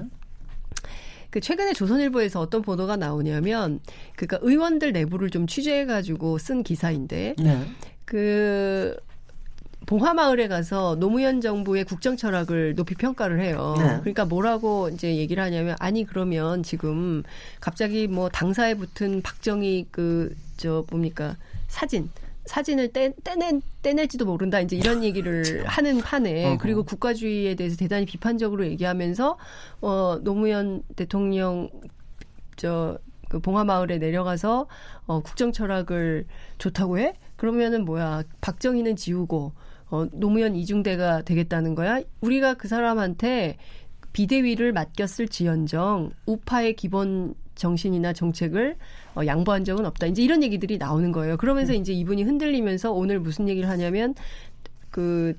[1.29, 3.79] 그 최근에 조선일보에서 어떤 보도가 나오냐면
[4.15, 7.61] 그니까 의원들 내부를 좀 취재해 가지고 쓴 기사인데 네.
[8.05, 8.95] 그
[9.87, 13.73] 봉화마을에 가서 노무현 정부의 국정 철학을 높이 평가를 해요.
[13.79, 13.97] 네.
[14.01, 17.23] 그러니까 뭐라고 이제 얘기를 하냐면 아니 그러면 지금
[17.59, 22.09] 갑자기 뭐 당사에 붙은 박정희 그 저 뭡니까 사진
[22.45, 24.61] 사진을 떼, 떼낸, 떼낼지도 모른다.
[24.61, 26.57] 이제 이런 얘기를 하는 판에 어허.
[26.59, 29.37] 그리고 국가주의에 대해서 대단히 비판적으로 얘기하면서
[29.81, 31.69] 어 노무현 대통령
[32.55, 34.67] 저그 봉화마을에 내려가서
[35.07, 36.25] 어 국정 철학을
[36.57, 37.15] 좋다고 해?
[37.35, 38.23] 그러면은 뭐야?
[38.39, 39.51] 박정희는 지우고
[39.89, 42.01] 어 노무현 이중대가 되겠다는 거야?
[42.21, 43.57] 우리가 그 사람한테
[44.13, 48.77] 비대위를 맡겼을 지연정 우파의 기본 정신이나 정책을
[49.15, 50.07] 어, 양보한 적은 없다.
[50.07, 51.37] 이제 이런 얘기들이 나오는 거예요.
[51.37, 54.15] 그러면서 이제 이분이 흔들리면서 오늘 무슨 얘기를 하냐면
[54.89, 55.33] 그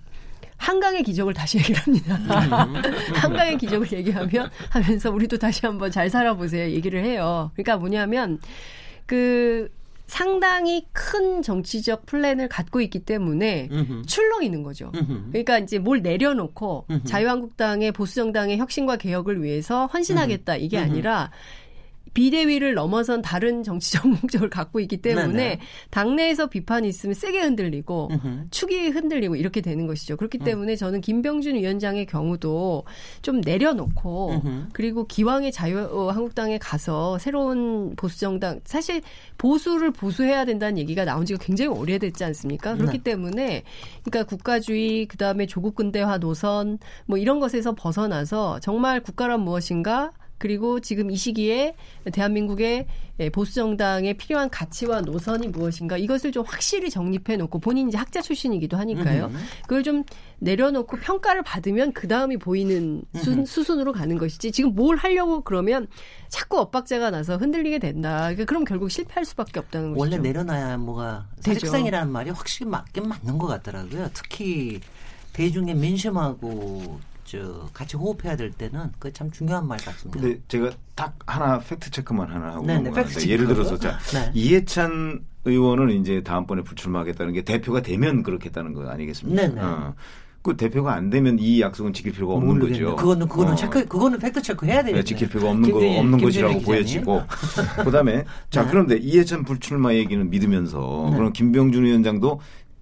[0.56, 2.16] 한강의 기적을 다시 얘기를 합니다.
[3.14, 6.70] 한강의 기적을 얘기하면 하면서 우리도 다시 한번 잘 살아보세요.
[6.70, 7.50] 얘기를 해요.
[7.54, 8.40] 그러니까 뭐냐면
[9.06, 9.68] 그
[10.08, 14.02] 상당히 큰 정치적 플랜을 갖고 있기 때문에 음흠.
[14.06, 14.90] 출렁이는 거죠.
[14.94, 15.28] 음흠.
[15.28, 17.04] 그러니까 이제 뭘 내려놓고 음흠.
[17.04, 20.78] 자유한국당의 보수정당의 혁신과 개혁을 위해서 헌신하겠다 이게.
[20.78, 21.30] 아니라
[22.14, 25.60] 비대위를 넘어선 다른 정치적 목적을 갖고 있기 때문에 네네.
[25.90, 28.46] 당내에서 비판이 있으면 세게 흔들리고 음흠.
[28.50, 30.14] 축이 흔들리고 이렇게 되는 것이죠.
[30.14, 30.16] 음.
[30.16, 32.84] 그렇기 때문에 저는 김병준 위원장의 경우도
[33.22, 34.68] 좀 내려놓고 음흠.
[34.72, 39.02] 그리고 기왕에 자유한국당에 가서 새로운 보수정당 사실
[39.36, 42.74] 보수를 보수해야 된다는 얘기가 나온 지가 굉장히 오래됐지 않습니까?
[42.74, 43.04] 그렇기 네.
[43.04, 43.62] 때문에
[44.04, 51.10] 그러니까 국가주의 그다음에 조국 근대화 노선 뭐 이런 것에서 벗어나서 정말 국가란 무엇인가 그리고 지금
[51.10, 51.74] 이 시기에
[52.12, 52.86] 대한민국의
[53.20, 58.22] 예, 보수 정당에 필요한 가치와 노선이 무엇인가 이것을 좀 확실히 정립해 놓고 본인이 이제 학자
[58.22, 59.26] 출신이기도 하니까요.
[59.26, 59.38] 음흠.
[59.62, 60.04] 그걸 좀
[60.38, 65.88] 내려놓고 평가를 받으면 그 다음이 보이는 수, 수순으로 가는 것이지 지금 뭘 하려고 그러면
[66.28, 68.18] 자꾸 엇박자가 나서 흔들리게 된다.
[68.18, 70.00] 그러니까 그럼 결국 실패할 수밖에 없다는 것이죠.
[70.00, 71.54] 원래 내려놔야 뭐가 되죠.
[71.54, 74.10] 사직생이라는 말이 확실히 맞긴 맞는 것 같더라고요.
[74.14, 74.80] 특히
[75.32, 77.00] 대중의 민심하고
[77.30, 80.18] 저 같이 호흡해야 될 때는 그 참 중요한 말 같습니다.
[80.20, 82.90] 근데 제가 딱 하나 팩트 체크만 하나 하고 네네.
[83.26, 84.30] 예를 들어서 자 네.
[84.34, 89.42] 이해찬 의원은 이제 다음번에 불출마하겠다는 게 대표가 되면 그렇겠다는 거 아니겠습니까?
[89.48, 89.60] 네네.
[89.60, 89.94] 어.
[90.40, 92.80] 그 대표가 안 되면 이 약속은 지킬 필요가 없는 모르겠네.
[92.84, 92.96] 거죠.
[92.96, 93.56] 그거는 그거는 어.
[93.56, 95.00] 체크 그거는 팩트 체크 해야 되겠네.
[95.00, 96.60] 네, 지킬 필요가 없는 거 김준일- 없는 것이라고.
[96.60, 97.22] 보여지고
[97.84, 98.70] 그다음에 자 네.
[98.70, 101.16] 그런데 이해찬 불출마 얘기는 믿으면서 네.
[101.16, 102.40] 그럼 김병준 위원장도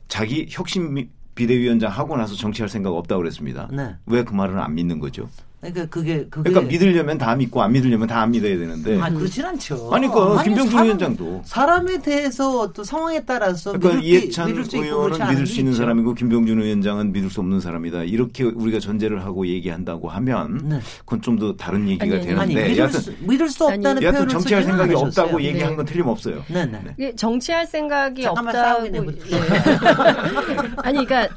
[0.09, 3.69] 자기 혁신 미- 비대위원장 하고 나서 정치할 생각 없다고 그랬습니다.
[3.73, 3.95] 네.
[4.07, 5.29] 왜 그 말은 안 믿는 거죠?
[5.73, 9.45] 그러니까 그게 그게 그러니까 믿으려면 다 믿고 안 믿으려면 다 안 믿어야 되는데 아 그렇진
[9.45, 9.91] 않죠.
[9.93, 11.43] 아니, 그러니까 김병준 사람- 위원장도.
[11.45, 15.83] 사람에 대해서 또 상황에 따라서 그러니까 이해찬 믿을 수 의원은 믿을 게수 있는 있죠.
[15.83, 18.05] 사람이고 김병준 위원장은 믿을 수 없는 사람이다.
[18.05, 20.81] 이렇게 우리가 전제를 하고 얘기한다고 하면 네.
[21.01, 24.05] 그건 좀 더 다른 얘기가 아니, 되는데 아니 믿을 여하튼 수, 믿을 수 없다는 아니,
[24.07, 25.07] 여하튼 정치할 생각이 않으셨어요.
[25.25, 25.45] 없다고 네.
[25.45, 26.43] 얘기하는 건 틀림없어요.
[26.49, 26.81] 네네.
[26.99, 28.89] 이게 정치할 생각이 없다고.
[28.89, 28.99] 네.
[30.83, 31.29] 아니, 그러니까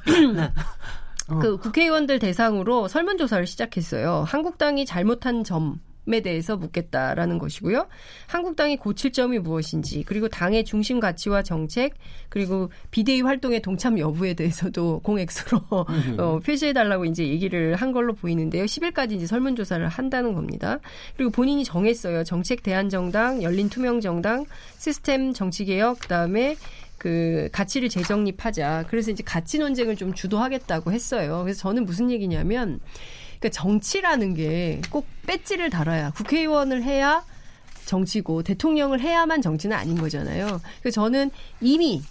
[1.29, 1.39] 어.
[1.39, 4.23] 그 국회의원들 대상으로 설문조사를 시작했어요.
[4.27, 5.79] 한국당이 잘못한 점.
[6.11, 7.87] 에 대해서 묻겠다라는 것이고요.
[8.25, 11.93] 한국당이 고칠 점이 무엇인지, 그리고 당의 중심 가치와 정책,
[12.29, 15.61] 그리고 비대위 활동의 동참 여부에 대해서도 공엑스로
[16.17, 18.65] 어, 표시해달라고 이제 얘기를 한 걸로 보이는데요.
[18.65, 20.79] 10일까지 이제 설문조사를 한다는 겁니다.
[21.15, 22.23] 그리고 본인이 정했어요.
[22.23, 24.45] 정책 대한정당, 열린투명정당,
[24.77, 26.55] 시스템 정치개혁, 그 다음에
[26.99, 28.85] 그 가치를 재정립하자.
[28.89, 31.41] 그래서 이제 가치 논쟁을 좀 주도하겠다고 했어요.
[31.43, 32.79] 그래서 저는 무슨 얘기냐면,
[33.39, 37.23] 그러니까 정치라는 게 꼭 배지를 달아야 국회의원을 해야
[37.85, 40.61] 정치고 대통령을 해야만 정치는 아닌 거잖아요.
[40.81, 41.31] 그래서 저는
[41.61, 42.03] 이미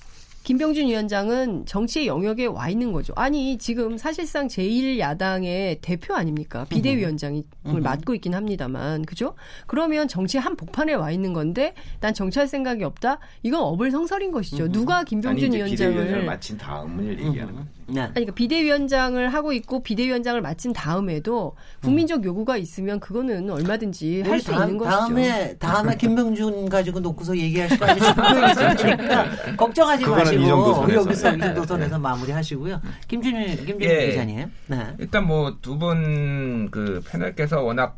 [0.48, 3.12] 김병준 위원장은 정치의 영역에 와 있는 거죠.
[3.16, 6.64] 아니 지금 사실상 제1야당의 대표 아닙니까?
[6.70, 7.42] 비대위원장을
[7.82, 9.34] 맡고 있긴 합니다만 그죠?
[9.66, 13.18] 그러면 정치 한 복판에 와 있는 건데 난 정치할 생각이 없다.
[13.42, 14.72] 이건 어불성설인 것이죠.
[14.72, 17.68] 누가 아니 김병준 비대위원장을 위원장을 마친 다음을 얘기하는 거죠.
[17.90, 18.02] 네.
[18.02, 24.40] 아니, 그러니까 비대위원장을 하고 있고 비대위원장을 마친 다음에도 국민적 요구가 있으면 그거는 얼마든지 할 우리
[24.40, 24.96] 수 있는 것이죠.
[24.98, 29.26] 다음에 다음에 김병준 가지고 놓고서 얘기할 시간이 충분히 있으니까
[29.56, 30.94] 걱정하지 마시고 선에서.
[30.94, 32.80] 여기서 이 정도 선에서 마무리하시고요.
[33.08, 34.06] 김준일 김준일 예.
[34.10, 34.50] 기자님.
[34.66, 34.86] 네.
[34.98, 37.96] 일단 뭐 두 분 그 패널께서 워낙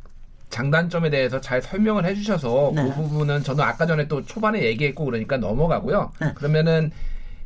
[0.51, 2.83] 장단점에 대해서 잘 설명을 해주셔서 네.
[2.85, 6.13] 그 부분은 저는 아까 전에 또 초반에 얘기했고 그러니까 넘어가고요.
[6.21, 6.33] 네.
[6.35, 6.91] 그러면은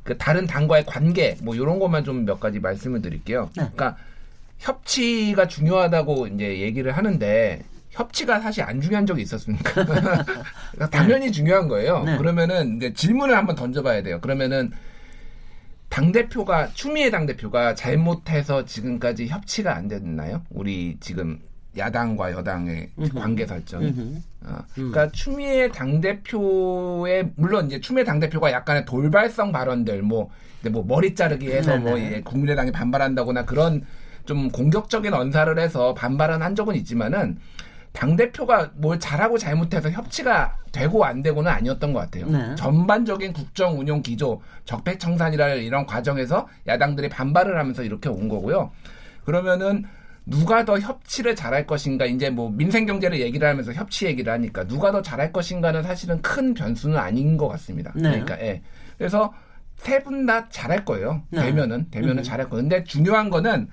[0.05, 3.45] 그 다른 당과의 관계 뭐 이런 것만 좀 몇 가지 말씀을 드릴게요.
[3.57, 3.63] 네.
[3.75, 3.97] 그러니까
[4.59, 9.73] 협치가 중요하다고 이제 얘기를 하는데 협치가 사실 안 중요한 적이 있었습니까?
[9.85, 12.05] 그러니까 당연히 중요한 거예요.
[12.05, 12.17] 네.
[12.19, 14.21] 그러면은 이제 질문을 한번 던져봐야 돼요.
[14.21, 14.71] 그러면은
[15.89, 20.43] 당 대표가 추미애 당 대표가 잘못해서 지금까지 협치가 안 됐나요?
[20.51, 21.41] 우리 지금
[21.77, 23.19] 야당과 여당의 음흠.
[23.19, 23.83] 관계 설정.
[24.43, 30.31] 어, 그러니까 추미애 당 대표의 물론 이제 추미애 당 대표가 약간의 돌발성 발언들 뭐,
[30.71, 32.13] 뭐 머리 자르기 해서 뭐 네네.
[32.13, 33.83] 예, 국민의당이 반발한다거나 그런
[34.25, 37.39] 좀 공격적인 언사를 해서 반발은 한 적은 있지만은
[37.93, 42.27] 당 대표가 뭘 잘하고 잘못해서 협치가 되고 안 되고는 아니었던 것 같아요.
[42.27, 42.55] 네.
[42.57, 48.73] 전반적인 국정 운영 기조, 적폐청산이라는 이런 과정에서 야당들이 반발을 하면서 이렇게 온 거고요.
[49.25, 49.85] 그러면은
[50.27, 54.91] 누가 더 협치를 잘할 것인가 이제 뭐 민생 경제를 얘기를 하면서 협치 얘기를 하니까 누가
[54.91, 57.93] 더 잘할 것인가는 사실은 큰 변수는 아닌 것 같습니다.
[57.95, 58.03] 네.
[58.11, 58.63] 그러니까 예.
[58.97, 59.33] 그래서
[59.77, 61.23] 세 분 다 잘할 거예요.
[61.31, 61.43] 네.
[61.43, 62.23] 되면은 되면은 음.
[62.23, 62.63] 잘할 거예요.
[62.63, 63.69] 근데 중요한 거는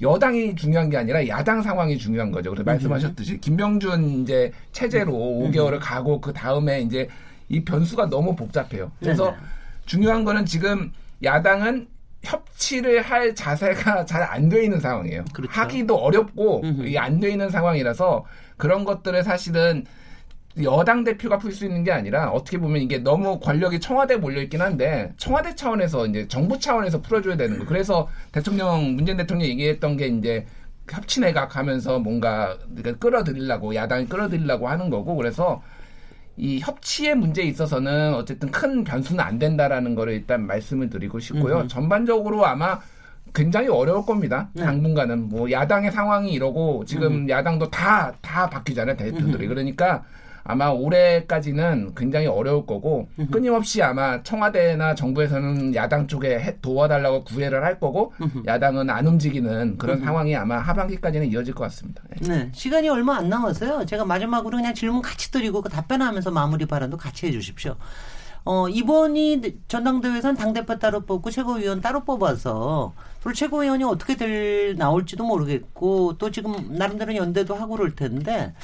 [0.00, 2.50] 여당이 중요한 게 아니라 야당 상황이 중요한 거죠.
[2.50, 7.08] 그래서 말씀하셨듯이 김명준 이제 체제로 5개월을 가고 그 다음에 이제
[7.48, 8.92] 이 변수가 너무 복잡해요.
[9.00, 9.36] 그래서 네네.
[9.86, 10.92] 중요한 거는 지금
[11.24, 11.88] 야당은
[12.22, 15.24] 협치를 할 자세가 잘 안 돼 있는 상황이에요.
[15.32, 15.52] 그렇죠.
[15.52, 16.62] 하기도 어렵고.
[16.84, 18.24] 이게 안 돼 있는 상황이라서
[18.56, 19.84] 그런 것들을 사실은
[20.62, 24.62] 여당 대표가 풀 수 있는 게 아니라 어떻게 보면 이게 너무 권력이 청와대에 몰려 있긴
[24.62, 27.66] 한데 청와대 차원에서 이제 정부 차원에서 풀어줘야 되는 거.
[27.66, 30.46] 그래서 대통령 문재인 대통령이 얘기했던 게 이제
[30.90, 35.62] 협치 내각 하면서 뭔가 그러니까 끌어들이려고 야당이 끌어들이려고 하는 거고 그래서
[36.36, 41.60] 이 협치의 문제에 있어서는 어쨌든 큰 변수는 안 된다라는 거를 일단 말씀을 드리고 싶고요.
[41.60, 41.68] 음흠.
[41.68, 42.80] 전반적으로 아마
[43.34, 44.48] 굉장히 어려울 겁니다.
[44.52, 44.64] 네.
[44.64, 50.04] 당분간은 뭐 야당의 상황이 이러고 지금 야당도 다다 바뀌잖아요 대표들이 그러니까
[50.48, 57.78] 아마 올해까지는 굉장히 어려울 거고 끊임없이 아마 청와대나 정부에서는 야당 쪽에 해- 도와달라고 구애를 할
[57.80, 58.12] 거고
[58.46, 62.02] 야당은 안 움직이는 그런 상황이 아마 하반기까지는 이어질 것 같습니다.
[62.20, 62.28] 네.
[62.28, 63.84] 네, 시간이 얼마 안 남았어요.
[63.86, 67.76] 제가 마지막으로 그냥 질문 같이 드리고 그 답변하면서 마무리 발언도 같이 해주십시오.
[68.48, 72.92] 어, 이번이 전당대회에서는 당대표 따로 뽑고 최고위원 따로 뽑아서
[73.24, 78.54] 또 최고위원이 어떻게 될, 나올지도 모르겠고 또 지금 나름대로 연대도 하고 그럴 텐데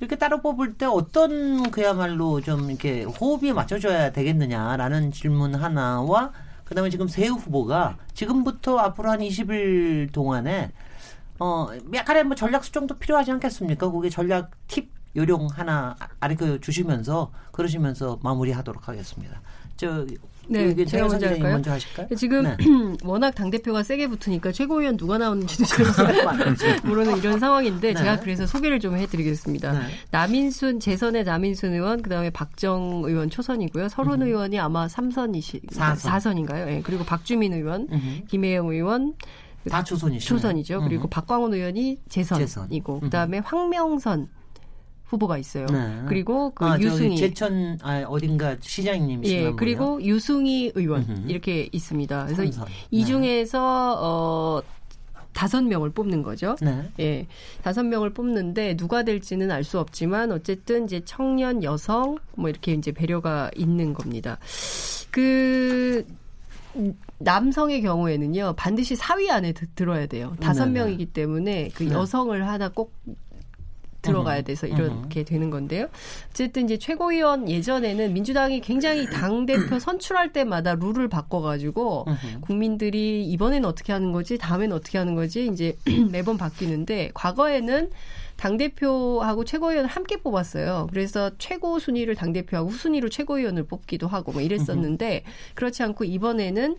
[0.00, 6.32] 이렇게 따로 뽑을 때 어떤 그야말로 좀 이렇게 호흡이 맞춰져야 되겠느냐라는 질문 하나와
[6.64, 10.72] 그다음에 지금 새 후보가 지금부터 앞으로 한 20일 동안에
[11.38, 13.90] 어 약간의 뭐 전략 수정도 필요하지 않겠습니까?
[13.90, 19.40] 그게 전략 팁 요령 하나 아르켜 주시면서 그러시면서 마무리하도록 하겠습니다.
[19.76, 20.06] 저
[20.50, 21.52] 네, 제가 먼저 할까요?
[21.52, 22.08] 먼저 하실까요?
[22.16, 22.56] 지금 네.
[23.04, 25.86] 워낙 당 대표가 세게 붙으니까 최고위원 누가 나오는지도 잘
[26.84, 27.94] 모르는 이런 상황인데 네.
[27.94, 29.72] 제가 그래서 소개를 좀 해드리겠습니다.
[29.72, 29.78] 네.
[30.10, 33.88] 남인순 재선의 남인순 의원 그다음에 박정 의원 초선이고요.
[33.88, 35.96] 서른 의원이 아마 삼선이시 사선.
[36.10, 36.68] 사선인가요?
[36.68, 36.82] 예.
[36.82, 38.26] 그리고 박주민 의원, 음흠.
[38.28, 39.14] 김혜영 의원
[39.70, 40.34] 다 초선이시죠.
[40.34, 40.80] 초선이죠.
[40.82, 43.00] 그리고 박광훈 의원이 재선이고 재선.
[43.00, 44.28] 그다음에 황명선
[45.10, 45.66] 후보가 있어요.
[45.66, 46.02] 네.
[46.06, 51.30] 그리고 그 아, 유승희 제천 아, 어딘가 시장님이시면 예, 그리고 유승희 의원 음흠.
[51.30, 52.26] 이렇게 있습니다.
[52.26, 52.68] 그래서 삼선.
[52.92, 53.06] 이 네.
[53.06, 54.62] 중에서 어
[55.32, 56.56] 다섯 명을 뽑는 거죠.
[56.60, 56.88] 네.
[57.00, 57.26] 예,
[57.62, 62.92] 다섯 명을 뽑는데 누가 될지는 알 수 없지만 어쨌든 이제 청년, 여성 뭐 이렇게 이제
[62.92, 64.38] 배려가 있는 겁니다.
[65.10, 66.04] 그
[67.18, 70.36] 남성의 경우에는요 반드시 사위 안에 드- 들어야 돼요.
[70.40, 70.78] 다섯 네네.
[70.80, 71.90] 명이기 때문에 그 네.
[71.92, 72.92] 여성을 하나 꼭
[74.02, 75.88] 들어가야 돼서 이렇게 되는 건데요.
[76.30, 82.06] 어쨌든 이제 최고위원 예전에는 민주당이 굉장히 당 대표 선출할 때마다 룰을 바꿔가지고.
[82.40, 85.76] 국민들이 이번엔 어떻게 하는 거지, 다음엔 어떻게 하는 거지 이제
[86.10, 87.90] 매번 바뀌는데 과거에는
[88.36, 90.86] 당 대표하고 최고위원을 함께 뽑았어요.
[90.90, 95.24] 그래서 최고 순위를 당 대표하고 후순위로 최고위원을 뽑기도 하고 뭐 이랬었는데
[95.54, 96.76] 그렇지 않고 이번에는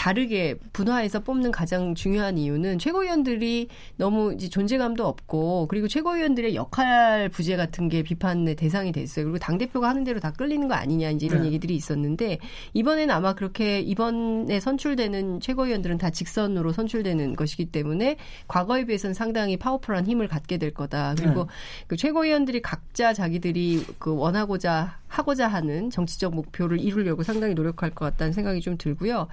[0.00, 7.54] 다르게 분화해서 뽑는 가장 중요한 이유는 최고위원들이 너무 이제 존재감도 없고 그리고 최고위원들의 역할 부재
[7.54, 9.26] 같은 게 비판의 대상이 됐어요.
[9.26, 11.48] 그리고 당 대표가 하는 대로 다 끌리는 거 아니냐 이제 이런 네.
[11.48, 12.38] 얘기들이 있었는데
[12.72, 18.16] 이번에는 아마 그렇게 이번에 선출되는 최고위원들은 다 직선으로 선출되는 것이기 때문에
[18.48, 21.14] 과거에 비해서는 상당히 파워풀한 힘을 갖게 될 거다.
[21.18, 21.46] 그리고
[21.88, 28.32] 그 최고위원들이 각자 자기들이 그 원하고자 하고자 하는 정치적 목표를 이루려고 상당히 노력할 것 같다는
[28.32, 29.28] 생각이 좀 들고요.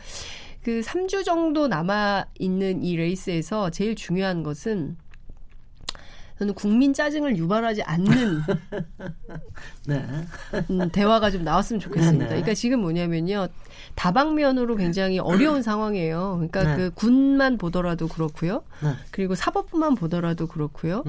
[0.68, 4.98] 그 3주 정도 남아 있는 이 레이스에서 제일 중요한 것은
[6.40, 8.42] 저는 국민 짜증을 유발하지 않는
[9.88, 10.06] 네.
[10.70, 12.18] 음, 대화가 좀 나왔으면 좋겠습니다.
[12.18, 12.28] 네네.
[12.28, 13.48] 그러니까 지금 뭐냐면요.
[13.96, 16.34] 다방면으로 굉장히 어려운 상황이에요.
[16.36, 16.76] 그러니까 네.
[16.76, 18.64] 그 군만 보더라도 그렇고요.
[18.84, 18.90] 네.
[19.12, 21.04] 그리고 사법부만 보더라도 그렇고요.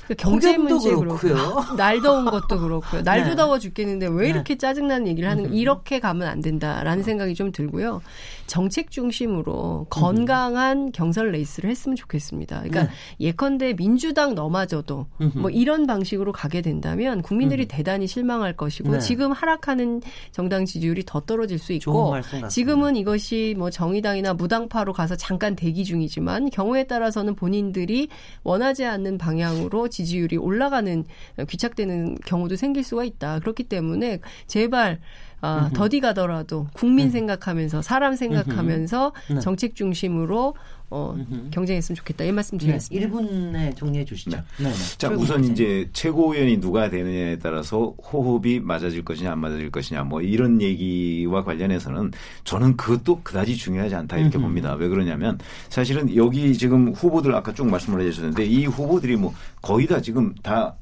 [0.00, 0.06] 네.
[0.08, 1.34] 그 경제 폭염도 문제 그렇고요.
[1.34, 1.76] 그렇고요.
[1.76, 3.02] 날 더운 것도 그렇고요.
[3.02, 3.36] 날도 네.
[3.36, 4.28] 더워 죽겠는데 왜 네.
[4.30, 5.54] 이렇게 짜증나는 얘기를 하는 음.
[5.54, 8.02] 이렇게 가면 안 된다라는 생각이 좀 들고요.
[8.46, 12.62] 정책 중심으로 건강한 경선 레이스를 했으면 좋겠습니다.
[12.62, 12.90] 그러니까 네.
[13.20, 18.98] 예컨대 민주당 도와줘도 뭐 이런 방식으로 가게 된다면 국민들이 대단히 실망할 것이고 네.
[18.98, 22.14] 지금 하락하는 정당 지지율이 더 떨어질 수 있고.
[22.48, 28.08] 지금은 이것이 뭐 정의당이나 무당파로 가서 잠깐 대기 중이지만 경우에 따라서는 본인들이
[28.42, 31.04] 원하지 않는 방향으로 지지율이 올라가는
[31.48, 33.40] 귀착되는 경우도 생길 수가 있다.
[33.40, 35.00] 그렇기 때문에 제발
[35.42, 39.40] 아, 더디 가더라도 국민 생각하면서 사람 생각하면서 네.
[39.40, 40.54] 정책 중심으로
[40.90, 41.16] 어,
[41.52, 42.24] 경쟁했으면 좋겠다.
[42.24, 43.06] 이 말씀 네, 드리겠습니다.
[43.08, 44.36] 1분에 정리해 주시죠.
[44.58, 44.64] 네.
[44.64, 44.72] 네.
[44.72, 45.44] 자, 최고 우선.
[45.44, 52.10] 이제 최고위원이 누가 되느냐에 따라서 호흡이 맞아질 것이냐 안 맞아질 것이냐 뭐 이런 얘기와 관련해서는
[52.44, 54.74] 저는 그것도 그다지 중요하지 않다 이렇게 봅니다.
[54.74, 55.38] 왜 그러냐면
[55.68, 59.32] 사실은 여기 지금 후보들 아까 쭉 말씀을 해 주셨는데 이 후보들이 뭐
[59.62, 60.74] 거의 다 지금 다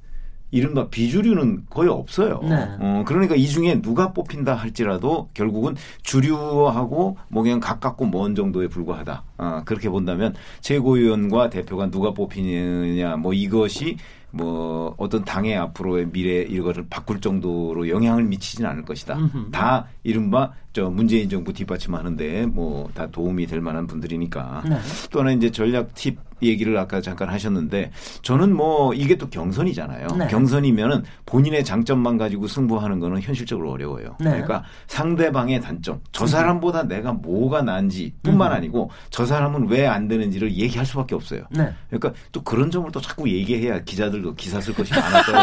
[0.51, 2.41] 이른바 비주류는 거의 없어요.
[2.43, 2.55] 네.
[2.81, 9.23] 어, 그러니까 이 중에 누가 뽑힌다 할지라도 결국은 주류하고 뭐 그냥 가깝고 먼 정도에 불과하다.
[9.39, 13.97] 어, 그렇게 본다면 최고위원과 대표가 누가 뽑히느냐 뭐 이것이
[14.31, 19.17] 뭐 어떤 당의 앞으로의 미래 이거를 바꿀 정도로 영향을 미치지는 않을 것이다.
[19.53, 24.63] 다 이른바 저 문재인 정부 뒷받침하는데 뭐 다 도움이 될 만한 분들이니까.
[24.69, 24.77] 네.
[25.11, 27.91] 또 하나 이제 전략 팁 얘기를 아까 잠깐 하셨는데
[28.23, 30.07] 저는 뭐 이게 또 경선이잖아요.
[30.17, 30.29] 네.
[30.29, 34.17] 경선이면은 본인의 장점만 가지고 승부하는 거는 현실적으로 어려워요.
[34.21, 34.31] 네.
[34.31, 40.87] 그러니까 상대방의 단점, 저 사람보다 내가 뭐가 난지뿐만 아니고 저 사람은 왜 안 되는지를 얘기할
[40.87, 41.43] 수밖에 없어요.
[41.51, 41.73] 네.
[41.89, 45.39] 그러니까 또 그런 점을 또 자꾸 얘기해야 기자들도 기사 쓸 것이 많았어요.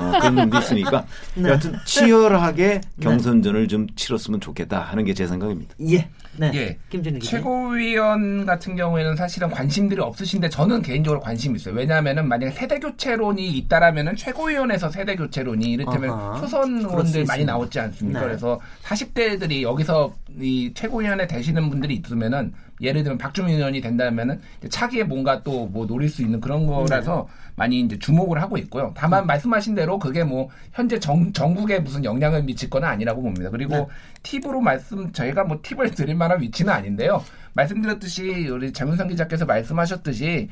[0.00, 1.04] 어, 그런 점도 있으니까
[1.36, 1.48] 네.
[1.50, 5.74] 여하튼 치열하게 경선전을 좀 치렀으면 좋겠다 하는 게 제 생각입니다.
[5.90, 6.08] 예.
[6.36, 6.50] 네.
[6.54, 6.78] 예.
[6.90, 7.38] 김준일 기자.
[7.38, 11.74] 최고위원 같은 경우에는 사실은 관심들이 없으신데 저는 개인적으로 관심이 있어요.
[11.74, 16.40] 왜냐하면은 만약에 세대 교체론이 있다라면은 최고위원에서 세대 교체론이 이를테면 아하.
[16.40, 17.44] 초선 의원들 많이.
[17.44, 18.20] 나오지 않습니까?
[18.20, 18.26] 네.
[18.26, 25.42] 그래서 40대들이 여기서 이 최고위원에 되시는 분들이 있으면은 예를 들면 박주민 의원이 된다면은 차기에 뭔가
[25.42, 27.52] 또 뭐 노릴 수 있는 그런 거라서 네.
[27.56, 28.92] 많이 이제 주목을 하고 있고요.
[28.96, 33.50] 다만 말씀하신 대로 그게 뭐 현재 정, 전국에 무슨 영향을 미칠 건 아니라고 봅니다.
[33.50, 33.86] 그리고 네.
[34.22, 37.22] 팁으로 말씀 저희가 뭐 팁을 드릴 만한 위치는 아닌데요.
[37.52, 40.48] 말씀드렸듯이 우리 장윤선 기자께서 말씀하셨듯이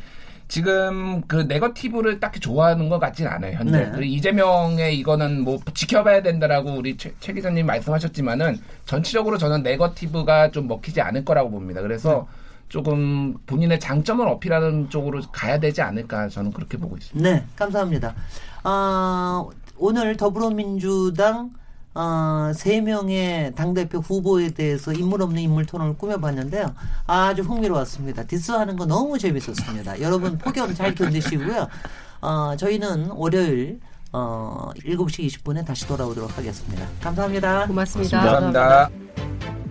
[0.49, 3.91] 지금 그 네거티브를 딱히 좋아하는 것 같진 않아요 현재.
[3.91, 4.07] 네.
[4.07, 11.01] 이재명의 이거는 뭐 지켜봐야 된다라고 우리 최, 최 기자님 말씀하셨지만은 전체적으로 저는 네거티브가 좀 먹히지
[11.01, 11.83] 않을 거라고 봅니다.
[11.83, 12.29] 그래서
[12.69, 17.29] 조금 본인의 장점을 어필하는 쪽으로 가야 되지 않을까 저는 그렇게 보고 있습니다.
[17.29, 18.15] 네, 감사합니다.
[18.63, 19.45] 아,
[19.79, 21.51] 오늘 더불어민주당
[21.99, 26.75] 어, 세 명의 당대표 후보에 대해서 인물 없는 인물 토론을 꾸며봤는데요.
[27.07, 28.25] 아주 흥미로웠습니다.
[28.25, 30.03] 디스하는 거 너무 재밌었습니다.
[30.03, 31.67] 여러분 폭염 잘 견디시고요.
[32.21, 33.81] 어, 저희는 월요일
[34.13, 36.87] 어, 7시 20분에 다시 돌아오도록 하겠습니다.
[37.01, 37.67] 감사합니다.
[37.67, 38.21] 고맙습니다.
[38.21, 38.71] 고맙습니다.
[38.71, 39.66] 감사합니다.